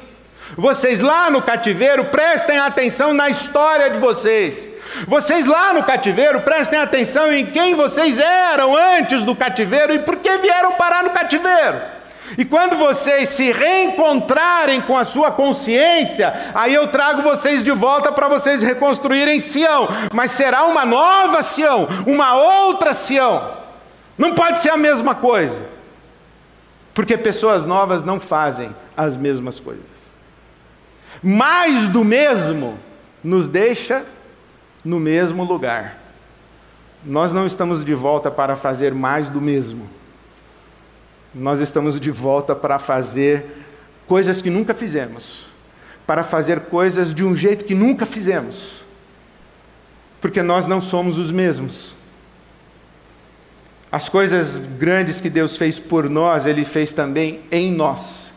Vocês 0.56 1.02
lá 1.02 1.30
no 1.30 1.42
cativeiro, 1.42 2.06
prestem 2.06 2.60
atenção 2.60 3.14
na 3.14 3.30
história 3.30 3.90
de 3.90 3.98
vocês. 3.98 4.72
Vocês 5.08 5.46
lá 5.46 5.74
no 5.74 5.84
cativeiro, 5.84 6.42
prestem 6.42 6.80
atenção 6.80 7.32
em 7.32 7.46
quem 7.46 7.76
vocês 7.76 8.18
eram 8.18 8.76
antes 8.76 9.24
do 9.24 9.36
cativeiro 9.36 9.94
e 9.94 10.00
por 10.00 10.18
que 10.18 10.38
vieram 10.38 10.74
parar 10.74 11.04
no 11.04 11.12
cativeiro. 11.12 11.80
E 12.38 12.46
quando 12.46 12.78
vocês 12.78 13.30
se 13.30 13.52
reencontrarem 13.52 14.82
com 14.82 14.96
a 14.96 15.04
sua 15.04 15.32
consciência, 15.32 16.52
aí 16.54 16.74
eu 16.74 16.88
trago 16.88 17.22
vocês 17.22 17.64
de 17.64 17.72
volta 17.72 18.12
para 18.12 18.28
vocês 18.28 18.62
reconstruírem 18.62 19.40
Sião, 19.40 19.88
mas 20.14 20.32
será 20.32 20.66
uma 20.66 20.86
nova 20.86 21.42
Sião, 21.42 21.88
uma 22.06 22.36
outra 22.36 22.94
Sião. 22.94 23.58
Não 24.18 24.36
pode 24.36 24.60
ser 24.60 24.70
a 24.70 24.78
mesma 24.78 25.16
coisa, 25.16 25.60
porque 26.94 27.18
pessoas 27.18 27.66
novas 27.66 28.04
não 28.04 28.20
fazem 28.20 28.76
as 28.96 29.18
mesmas 29.18 29.60
coisas. 29.60 29.86
Mais 31.24 31.88
do 31.88 32.04
mesmo 32.04 32.78
nos 33.24 33.48
deixa 33.48 34.06
no 34.90 35.00
mesmo 35.00 35.44
lugar. 35.44 36.00
Nós 37.06 37.32
não 37.32 37.46
estamos 37.46 37.86
de 37.86 37.94
volta 37.94 38.32
para 38.32 38.56
fazer 38.56 38.94
mais 38.94 39.30
do 39.30 39.40
mesmo. 39.40 39.88
Nós 41.34 41.60
estamos 41.60 42.00
de 42.00 42.10
volta 42.10 42.56
para 42.56 42.80
fazer 42.80 43.46
coisas 44.08 44.42
que 44.42 44.50
nunca 44.50 44.74
fizemos, 44.74 45.46
para 46.08 46.24
fazer 46.24 46.62
coisas 46.62 47.14
de 47.14 47.24
um 47.24 47.36
jeito 47.36 47.66
que 47.66 47.76
nunca 47.76 48.04
fizemos, 48.04 48.82
porque 50.20 50.42
nós 50.42 50.66
não 50.66 50.82
somos 50.82 51.20
os 51.20 51.30
mesmos. 51.30 51.94
As 53.92 54.10
coisas 54.10 54.58
grandes 54.58 55.22
que 55.22 55.30
Deus 55.30 55.56
fez 55.56 55.78
por 55.78 56.10
nós, 56.10 56.48
Ele 56.48 56.66
fez 56.66 56.92
também 56.92 57.42
em 57.52 57.72
nós. 57.72 58.29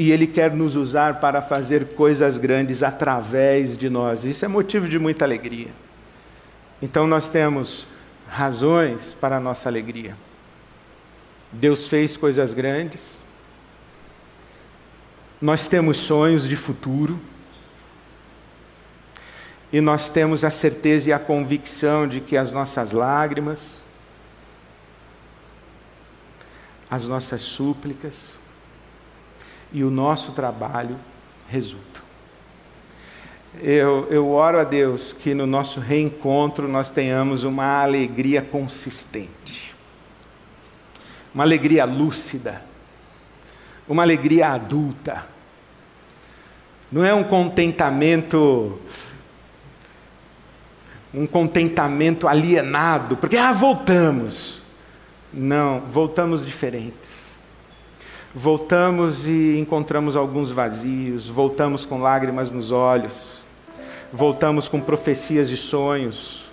E 0.00 0.10
Ele 0.10 0.26
quer 0.26 0.50
nos 0.50 0.76
usar 0.76 1.20
para 1.20 1.42
fazer 1.42 1.88
coisas 1.88 2.38
grandes 2.38 2.82
através 2.82 3.76
de 3.76 3.90
nós. 3.90 4.24
Isso 4.24 4.42
é 4.42 4.48
motivo 4.48 4.88
de 4.88 4.98
muita 4.98 5.26
alegria. 5.26 5.68
Então 6.80 7.06
nós 7.06 7.28
temos 7.28 7.86
razões 8.26 9.12
para 9.12 9.36
a 9.36 9.40
nossa 9.40 9.68
alegria. 9.68 10.16
Deus 11.52 11.86
fez 11.86 12.16
coisas 12.16 12.54
grandes. 12.54 13.22
Nós 15.38 15.68
temos 15.68 15.98
sonhos 15.98 16.48
de 16.48 16.56
futuro. 16.56 17.20
E 19.70 19.82
nós 19.82 20.08
temos 20.08 20.44
a 20.44 20.50
certeza 20.50 21.10
e 21.10 21.12
a 21.12 21.18
convicção 21.18 22.08
de 22.08 22.22
que 22.22 22.38
as 22.38 22.52
nossas 22.52 22.92
lágrimas, 22.92 23.84
as 26.90 27.06
nossas 27.06 27.42
súplicas 27.42 28.39
e 29.72 29.84
o 29.84 29.90
nosso 29.90 30.32
trabalho 30.32 30.96
resultam. 31.48 32.02
Eu, 33.60 34.06
eu 34.10 34.30
oro 34.30 34.58
a 34.58 34.64
Deus 34.64 35.12
que 35.12 35.34
no 35.34 35.46
nosso 35.46 35.80
reencontro 35.80 36.68
nós 36.68 36.88
tenhamos 36.90 37.44
uma 37.44 37.82
alegria 37.82 38.40
consistente 38.40 39.70
uma 41.34 41.44
alegria 41.44 41.84
lúcida, 41.84 42.62
uma 43.88 44.02
alegria 44.02 44.48
adulta. 44.48 45.26
Não 46.90 47.04
é 47.04 47.14
um 47.14 47.24
contentamento 47.24 48.80
um 51.12 51.26
contentamento 51.26 52.28
alienado, 52.28 53.16
porque 53.16 53.36
ah, 53.36 53.52
voltamos. 53.52 54.62
Não, 55.32 55.80
voltamos 55.80 56.46
diferentes. 56.46 57.19
Voltamos 58.32 59.26
e 59.26 59.58
encontramos 59.58 60.14
alguns 60.14 60.52
vazios, 60.52 61.26
voltamos 61.26 61.84
com 61.84 62.00
lágrimas 62.00 62.52
nos 62.52 62.70
olhos, 62.70 63.40
voltamos 64.12 64.68
com 64.68 64.80
profecias 64.80 65.50
e 65.50 65.56
sonhos, 65.56 66.48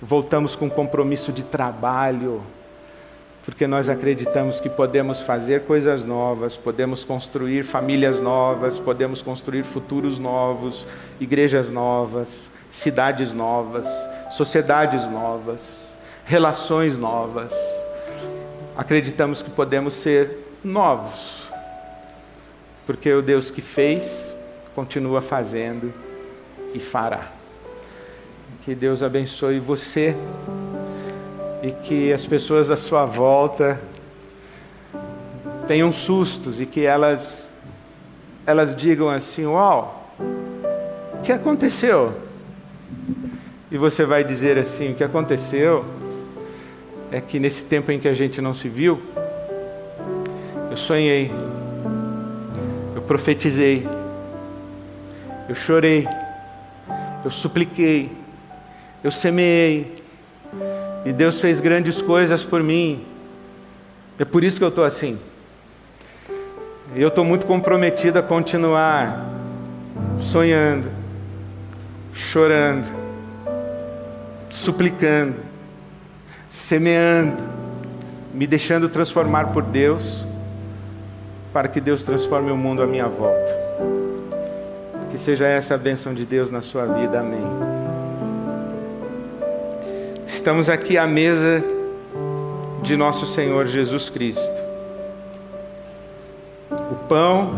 voltamos 0.00 0.56
com 0.56 0.70
compromisso 0.70 1.30
de 1.30 1.42
trabalho, 1.42 2.40
porque 3.44 3.66
nós 3.66 3.90
acreditamos 3.90 4.60
que 4.60 4.70
podemos 4.70 5.20
fazer 5.20 5.64
coisas 5.66 6.06
novas, 6.06 6.56
podemos 6.56 7.04
construir 7.04 7.64
famílias 7.64 8.18
novas, 8.18 8.78
podemos 8.78 9.20
construir 9.20 9.62
futuros 9.62 10.18
novos, 10.18 10.86
igrejas 11.20 11.68
novas, 11.68 12.50
cidades 12.70 13.34
novas, 13.34 13.86
sociedades 14.30 15.06
novas, 15.06 15.84
relações 16.24 16.96
novas. 16.96 17.52
Acreditamos 18.74 19.42
que 19.42 19.50
podemos 19.50 19.92
ser 19.92 20.49
novos, 20.62 21.48
porque 22.86 23.12
o 23.12 23.22
Deus 23.22 23.50
que 23.50 23.62
fez, 23.62 24.34
continua 24.74 25.20
fazendo 25.20 25.92
e 26.74 26.80
fará. 26.80 27.28
Que 28.64 28.74
Deus 28.74 29.02
abençoe 29.02 29.58
você 29.58 30.14
e 31.62 31.72
que 31.72 32.12
as 32.12 32.26
pessoas 32.26 32.70
à 32.70 32.76
sua 32.76 33.04
volta 33.04 33.80
tenham 35.66 35.92
sustos 35.92 36.60
e 36.60 36.66
que 36.66 36.84
elas 36.84 37.48
elas 38.46 38.74
digam 38.74 39.08
assim: 39.08 39.46
"Uau! 39.46 40.12
O 41.14 41.22
que 41.22 41.32
aconteceu?" 41.32 42.12
E 43.70 43.78
você 43.78 44.04
vai 44.04 44.24
dizer 44.24 44.58
assim: 44.58 44.92
"O 44.92 44.94
que 44.94 45.04
aconteceu 45.04 45.84
é 47.10 47.20
que 47.20 47.38
nesse 47.38 47.64
tempo 47.64 47.90
em 47.90 47.98
que 47.98 48.08
a 48.08 48.14
gente 48.14 48.40
não 48.40 48.54
se 48.54 48.68
viu, 48.68 49.00
eu 50.70 50.76
sonhei, 50.76 51.32
eu 52.94 53.02
profetizei, 53.02 53.86
eu 55.48 55.54
chorei, 55.54 56.06
eu 57.24 57.30
supliquei, 57.30 58.10
eu 59.02 59.10
semeei, 59.10 59.94
e 61.04 61.12
Deus 61.12 61.40
fez 61.40 61.60
grandes 61.60 62.00
coisas 62.00 62.44
por 62.44 62.62
mim. 62.62 63.04
É 64.18 64.24
por 64.24 64.44
isso 64.44 64.58
que 64.58 64.64
eu 64.64 64.68
estou 64.68 64.84
assim. 64.84 65.18
Eu 66.94 67.08
estou 67.08 67.24
muito 67.24 67.46
comprometido 67.46 68.18
a 68.18 68.22
continuar 68.22 69.28
sonhando, 70.16 70.90
chorando, 72.12 72.86
suplicando, 74.50 75.36
semeando, 76.48 77.42
me 78.34 78.46
deixando 78.46 78.88
transformar 78.88 79.46
por 79.52 79.62
Deus, 79.62 80.24
para 81.52 81.68
que 81.68 81.80
Deus 81.80 82.04
transforme 82.04 82.50
o 82.50 82.56
mundo 82.56 82.82
à 82.82 82.86
minha 82.86 83.08
volta. 83.08 83.58
Que 85.10 85.18
seja 85.18 85.46
essa 85.46 85.74
a 85.74 85.78
bênção 85.78 86.14
de 86.14 86.24
Deus 86.24 86.50
na 86.50 86.62
sua 86.62 86.86
vida. 86.86 87.20
Amém. 87.20 87.42
Estamos 90.26 90.68
aqui 90.68 90.96
à 90.96 91.06
mesa 91.06 91.64
de 92.82 92.96
nosso 92.96 93.26
Senhor 93.26 93.66
Jesus 93.66 94.08
Cristo. 94.08 94.60
O 96.70 96.94
pão 97.08 97.52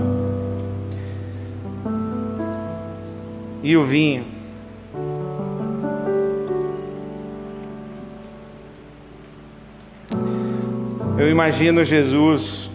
e 3.63 3.77
o 3.77 3.85
vinho. 3.85 4.25
Eu 11.19 11.31
imagino 11.31 11.85
Jesus 11.85 12.72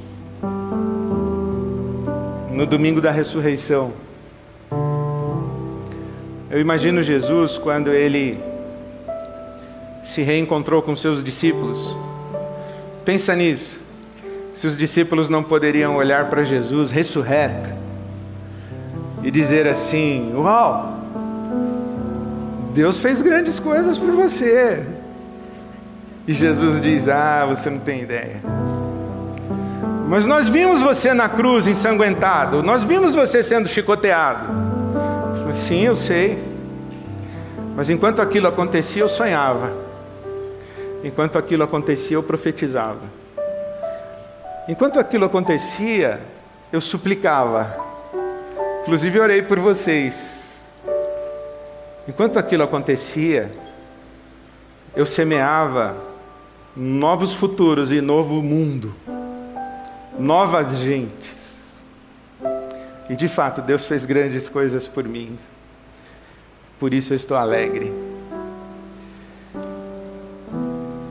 no 2.57 2.65
domingo 2.65 2.99
da 2.99 3.11
ressurreição. 3.11 3.93
Eu 6.49 6.59
imagino 6.59 7.03
Jesus 7.03 7.55
quando 7.55 7.93
ele 7.93 8.39
se 10.03 10.23
reencontrou 10.23 10.81
com 10.81 10.95
seus 10.95 11.23
discípulos. 11.23 11.95
Pensa 13.05 13.35
nisso. 13.35 13.79
Se 14.55 14.65
os 14.65 14.75
discípulos 14.75 15.29
não 15.29 15.43
poderiam 15.43 15.97
olhar 15.97 16.31
para 16.31 16.43
Jesus 16.43 16.89
ressurreto 16.89 17.69
e 19.21 19.29
dizer 19.29 19.67
assim: 19.67 20.33
Uau, 20.35 20.97
Deus 22.73 22.97
fez 22.97 23.21
grandes 23.21 23.59
coisas 23.59 23.99
por 23.99 24.09
você. 24.13 24.83
E 26.27 26.33
Jesus 26.33 26.81
diz: 26.81 27.07
Ah, 27.07 27.45
você 27.47 27.69
não 27.69 27.79
tem 27.79 28.01
ideia. 28.01 28.41
Mas 30.07 30.25
nós 30.25 30.47
vimos 30.47 30.81
você 30.81 31.13
na 31.13 31.27
cruz 31.27 31.67
ensanguentado, 31.67 32.63
nós 32.63 32.83
vimos 32.83 33.13
você 33.13 33.43
sendo 33.43 33.67
chicoteado. 33.67 34.47
Sim, 35.53 35.81
eu 35.81 35.95
sei. 35.95 36.41
Mas 37.75 37.89
enquanto 37.89 38.21
aquilo 38.21 38.47
acontecia, 38.47 39.01
eu 39.01 39.09
sonhava. 39.09 39.73
Enquanto 41.03 41.37
aquilo 41.37 41.63
acontecia, 41.63 42.15
eu 42.15 42.23
profetizava. 42.23 43.01
Enquanto 44.67 44.99
aquilo 44.99 45.25
acontecia, 45.25 46.21
eu 46.71 46.79
suplicava. 46.79 47.75
Inclusive, 48.81 49.19
orei 49.19 49.41
por 49.41 49.59
vocês. 49.59 50.63
Enquanto 52.07 52.39
aquilo 52.39 52.63
acontecia, 52.63 53.51
eu 54.95 55.05
semeava 55.05 55.97
novos 56.75 57.33
futuros 57.33 57.91
e 57.91 57.99
novo 57.99 58.41
mundo, 58.41 58.93
novas 60.19 60.77
gentes. 60.77 61.75
E 63.09 63.15
de 63.15 63.27
fato, 63.27 63.61
Deus 63.61 63.85
fez 63.85 64.05
grandes 64.05 64.49
coisas 64.49 64.87
por 64.87 65.03
mim. 65.03 65.37
Por 66.79 66.93
isso 66.93 67.13
eu 67.13 67.17
estou 67.17 67.37
alegre. 67.37 67.91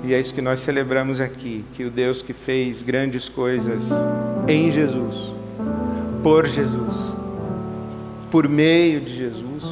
E 0.04 0.14
é 0.14 0.20
isso 0.20 0.32
que 0.32 0.42
nós 0.42 0.61
celebramos 0.61 1.20
aqui: 1.20 1.64
que 1.74 1.84
o 1.84 1.90
Deus 1.90 2.22
que 2.22 2.32
fez 2.32 2.82
grandes 2.82 3.28
coisas 3.28 3.88
em 4.46 4.70
Jesus, 4.70 5.16
por 6.22 6.46
Jesus, 6.46 6.94
por 8.30 8.48
meio 8.48 9.00
de 9.00 9.16
Jesus, 9.16 9.64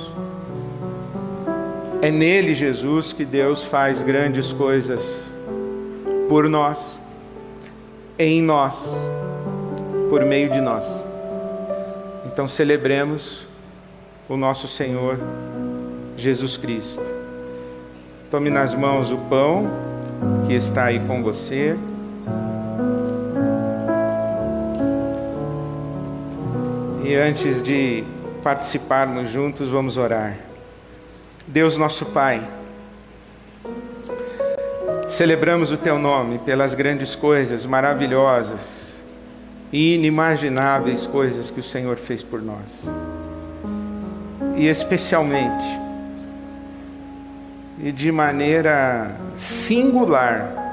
é 2.03 2.11
nele, 2.11 2.53
Jesus, 2.53 3.13
que 3.13 3.25
Deus 3.25 3.65
faz 3.65 4.03
grandes 4.03 4.53
coisas 4.53 5.23
por 6.29 6.49
nós, 6.49 6.99
em 8.19 8.43
nós, 8.43 8.87
por 10.09 10.25
meio 10.25 10.51
de 10.51 10.61
nós. 10.61 11.05
Então 12.27 12.47
celebremos 12.49 13.47
o 14.29 14.37
nosso 14.37 14.67
Senhor 14.69 15.19
Jesus 16.17 16.57
Cristo. 16.57 17.03
Tome 18.31 18.51
nas 18.51 18.75
mãos 18.75 19.11
o 19.11 19.19
pão 19.19 19.71
que 20.47 20.55
está 20.55 20.85
aí 20.85 21.01
com 21.01 21.23
você. 21.23 21.77
E 27.05 27.15
antes 27.15 27.63
de 27.63 28.03
participarmos 28.43 29.31
juntos, 29.31 29.69
vamos 29.69 29.97
orar. 29.97 30.37
Deus 31.47 31.77
nosso 31.77 32.07
Pai, 32.07 32.43
celebramos 35.09 35.71
o 35.71 35.77
Teu 35.77 35.99
nome 35.99 36.39
pelas 36.39 36.75
grandes 36.75 37.15
coisas 37.15 37.67
maravilhosas 37.67 38.95
e 39.73 39.95
inimagináveis 39.95 41.07
coisas 41.07 41.51
que 41.51 41.61
o 41.61 41.65
Senhor 41.65 41.97
fez 41.97 42.23
por 42.23 42.41
nós. 42.41 42.89
E 44.57 44.67
especialmente, 44.67 45.65
e 47.79 47.91
de 47.91 48.13
maneira 48.13 49.17
singular, 49.37 50.65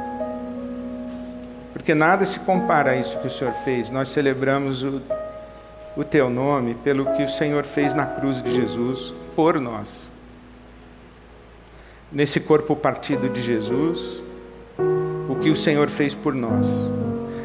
porque 1.74 1.96
nada 1.96 2.24
se 2.26 2.40
compara 2.42 2.92
a 2.92 2.96
isso 2.96 3.18
que 3.20 3.28
o 3.28 3.32
Senhor 3.32 3.54
fez. 3.54 3.90
Nós 3.90 4.10
celebramos 4.10 4.84
o, 4.84 5.02
o 5.98 6.04
Teu 6.04 6.30
nome 6.30 6.76
pelo 6.76 7.12
que 7.14 7.24
o 7.24 7.30
Senhor 7.30 7.64
fez 7.64 7.96
na 7.96 8.06
cruz 8.06 8.42
de 8.44 8.54
Jesus 8.54 9.12
por 9.36 9.60
nós. 9.60 10.12
Nesse 12.12 12.40
corpo 12.40 12.76
partido 12.76 13.28
de 13.30 13.42
Jesus, 13.42 14.21
o 15.32 15.36
que 15.40 15.50
o 15.50 15.56
Senhor 15.56 15.90
fez 15.90 16.14
por 16.14 16.34
nós. 16.34 16.68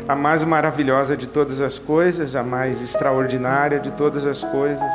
A 0.09 0.15
mais 0.15 0.45
maravilhosa 0.45 1.17
de 1.17 1.27
todas 1.27 1.61
as 1.61 1.79
coisas, 1.79 2.37
a 2.37 2.43
mais 2.43 2.83
extraordinária 2.83 3.81
de 3.81 3.91
todas 3.93 4.25
as 4.27 4.43
coisas 4.43 4.93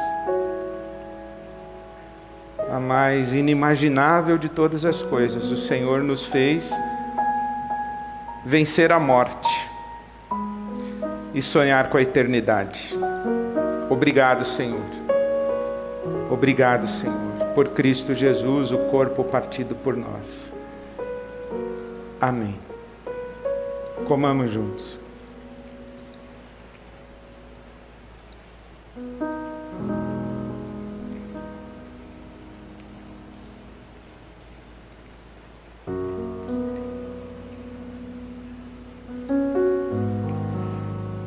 a 2.71 2.79
mais 2.79 3.33
inimaginável 3.33 4.37
de 4.37 4.47
todas 4.47 4.85
as 4.85 5.01
coisas. 5.01 5.51
O 5.51 5.57
Senhor 5.57 6.01
nos 6.01 6.25
fez 6.25 6.71
vencer 8.45 8.93
a 8.93 8.99
morte 8.99 9.49
e 11.33 11.41
sonhar 11.41 11.89
com 11.89 11.97
a 11.97 12.01
eternidade. 12.01 12.97
Obrigado, 13.89 14.45
Senhor. 14.45 14.79
Obrigado, 16.29 16.87
Senhor, 16.87 17.13
por 17.53 17.67
Cristo 17.69 18.15
Jesus, 18.15 18.71
o 18.71 18.77
corpo 18.89 19.21
partido 19.21 19.75
por 19.75 19.97
nós. 19.97 20.49
Amém. 22.21 22.70
Comamos 24.12 24.51
juntos. 24.51 24.99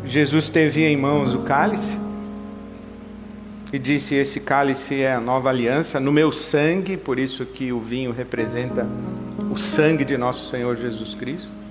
Jesus 0.04 0.50
teve 0.50 0.84
em 0.84 0.94
mãos 0.94 1.34
o 1.34 1.38
cálice 1.38 1.98
e 3.72 3.78
disse: 3.78 4.14
Esse 4.14 4.40
cálice 4.40 5.00
é 5.00 5.14
a 5.14 5.20
nova 5.22 5.48
aliança 5.48 5.98
no 5.98 6.12
meu 6.12 6.30
sangue, 6.30 6.98
por 6.98 7.18
isso 7.18 7.46
que 7.46 7.72
o 7.72 7.80
vinho 7.80 8.12
representa 8.12 8.86
o 9.50 9.56
sangue 9.56 10.04
de 10.04 10.18
nosso 10.18 10.44
Senhor 10.44 10.76
Jesus 10.76 11.14
Cristo. 11.14 11.63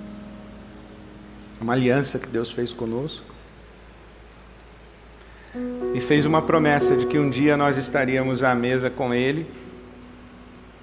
Uma 1.64 1.72
aliança 1.72 2.18
que 2.18 2.28
Deus 2.28 2.50
fez 2.50 2.74
conosco. 2.74 3.24
E 5.94 6.00
fez 6.02 6.26
uma 6.26 6.42
promessa 6.42 6.94
de 6.94 7.06
que 7.06 7.18
um 7.18 7.30
dia 7.30 7.56
nós 7.56 7.78
estaríamos 7.78 8.42
à 8.42 8.54
mesa 8.54 8.90
com 8.90 9.14
Ele, 9.14 9.46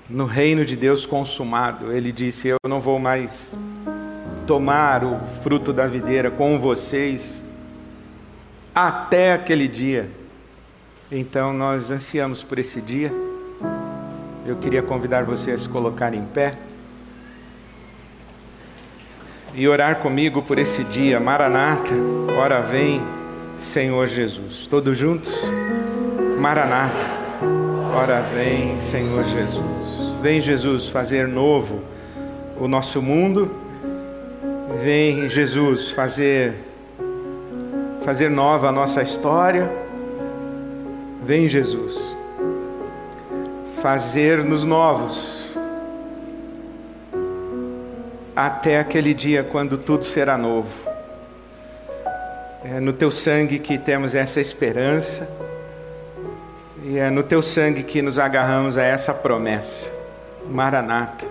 no 0.10 0.26
reino 0.26 0.66
de 0.66 0.76
Deus 0.76 1.06
consumado. 1.06 1.92
Ele 1.92 2.12
disse: 2.12 2.48
Eu 2.48 2.58
não 2.68 2.82
vou 2.82 2.98
mais 2.98 3.56
tomar 4.48 5.04
o 5.04 5.20
fruto 5.44 5.72
da 5.72 5.86
videira 5.86 6.32
com 6.32 6.60
vocês 6.60 7.46
até 8.74 9.34
aquele 9.34 9.68
dia. 9.68 10.10
Então 11.12 11.54
nós 11.54 11.92
ansiamos 11.92 12.42
por 12.42 12.58
esse 12.58 12.82
dia. 12.82 13.14
Eu 14.48 14.56
queria 14.56 14.82
convidar 14.82 15.26
você 15.26 15.52
a 15.52 15.58
se 15.60 15.70
colocar 15.70 16.12
em 16.16 16.26
pé 16.26 16.54
e 19.54 19.68
orar 19.68 19.98
comigo 19.98 20.42
por 20.42 20.58
esse 20.58 20.84
dia. 20.84 21.20
Maranata, 21.20 21.94
ora 22.38 22.62
vem, 22.62 23.02
Senhor 23.58 24.08
Jesus. 24.08 24.68
Todos 24.68 24.98
juntos? 24.98 25.34
Maranata, 26.40 27.06
ora 27.94 28.22
vem, 28.22 28.80
Senhor 28.82 29.24
Jesus. 29.26 30.14
Vem, 30.22 30.40
Jesus, 30.40 30.88
fazer 30.88 31.28
novo 31.28 31.82
o 32.60 32.68
nosso 32.68 33.02
mundo. 33.02 33.52
Vem, 34.84 35.30
Jesus, 35.30 35.90
fazer 35.90 36.54
fazer 38.04 38.32
nova 38.32 38.70
a 38.70 38.72
nossa 38.72 39.04
história. 39.04 39.72
Vem, 41.24 41.48
Jesus, 41.48 42.16
fazer-nos 43.82 44.66
novos 44.66 45.41
até 48.46 48.80
aquele 48.80 49.14
dia 49.14 49.44
quando 49.44 49.78
tudo 49.78 50.04
será 50.04 50.36
novo. 50.36 50.70
É 52.64 52.80
no 52.80 52.92
teu 52.92 53.12
sangue 53.12 53.60
que 53.60 53.78
temos 53.78 54.16
essa 54.16 54.40
esperança, 54.40 55.30
e 56.84 56.98
é 56.98 57.12
no 57.12 57.22
teu 57.22 57.44
sangue 57.44 57.84
que 57.84 58.02
nos 58.02 58.18
agarramos 58.18 58.80
a 58.80 58.84
essa 58.84 59.14
promessa. 59.14 59.86
Maranata, 60.50 61.26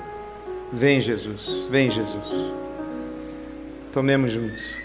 vem 0.73 1.01
Jesus, 1.01 1.67
vem 1.69 1.91
Jesus. 1.91 2.53
Tomemos 3.93 4.31
juntos. 4.31 4.77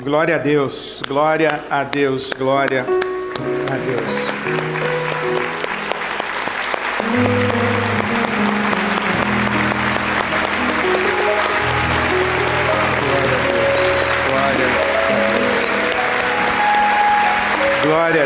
Glória 0.00 0.36
a 0.36 0.38
Deus, 0.38 1.02
glória 1.08 1.64
a 1.68 1.82
Deus, 1.82 2.32
glória 2.32 2.82
a 2.82 3.76
Deus. 3.76 4.73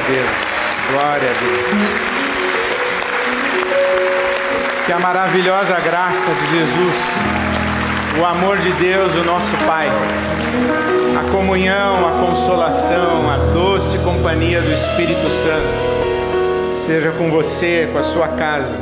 Deus, 0.09 0.31
glória 0.91 1.31
a 1.31 1.35
Deus. 1.45 1.67
Que 4.87 4.93
a 4.93 4.99
maravilhosa 4.99 5.79
graça 5.81 6.27
de 6.27 6.59
Jesus, 6.59 6.97
o 8.21 8.25
amor 8.25 8.59
de 8.59 8.73
Deus, 8.73 9.15
o 9.15 9.25
nosso 9.25 9.57
Pai 9.67 9.89
a 11.19 11.31
comunhão, 11.33 12.07
a 12.07 12.27
consolação, 12.27 13.31
a 13.31 13.37
doce 13.53 13.99
companhia 13.99 14.61
do 14.61 14.73
Espírito 14.73 15.29
Santo 15.29 15.99
seja 16.87 17.11
com 17.13 17.31
você, 17.31 17.89
com 17.93 17.99
a 17.99 18.03
sua 18.03 18.29
casa, 18.29 18.79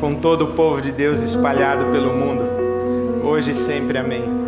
com 0.00 0.14
todo 0.14 0.42
o 0.42 0.46
povo 0.48 0.80
de 0.80 0.92
Deus 0.92 1.20
espalhado 1.20 1.86
pelo 1.86 2.12
mundo, 2.12 3.24
hoje 3.24 3.50
e 3.50 3.54
sempre. 3.56 3.98
Amém. 3.98 4.43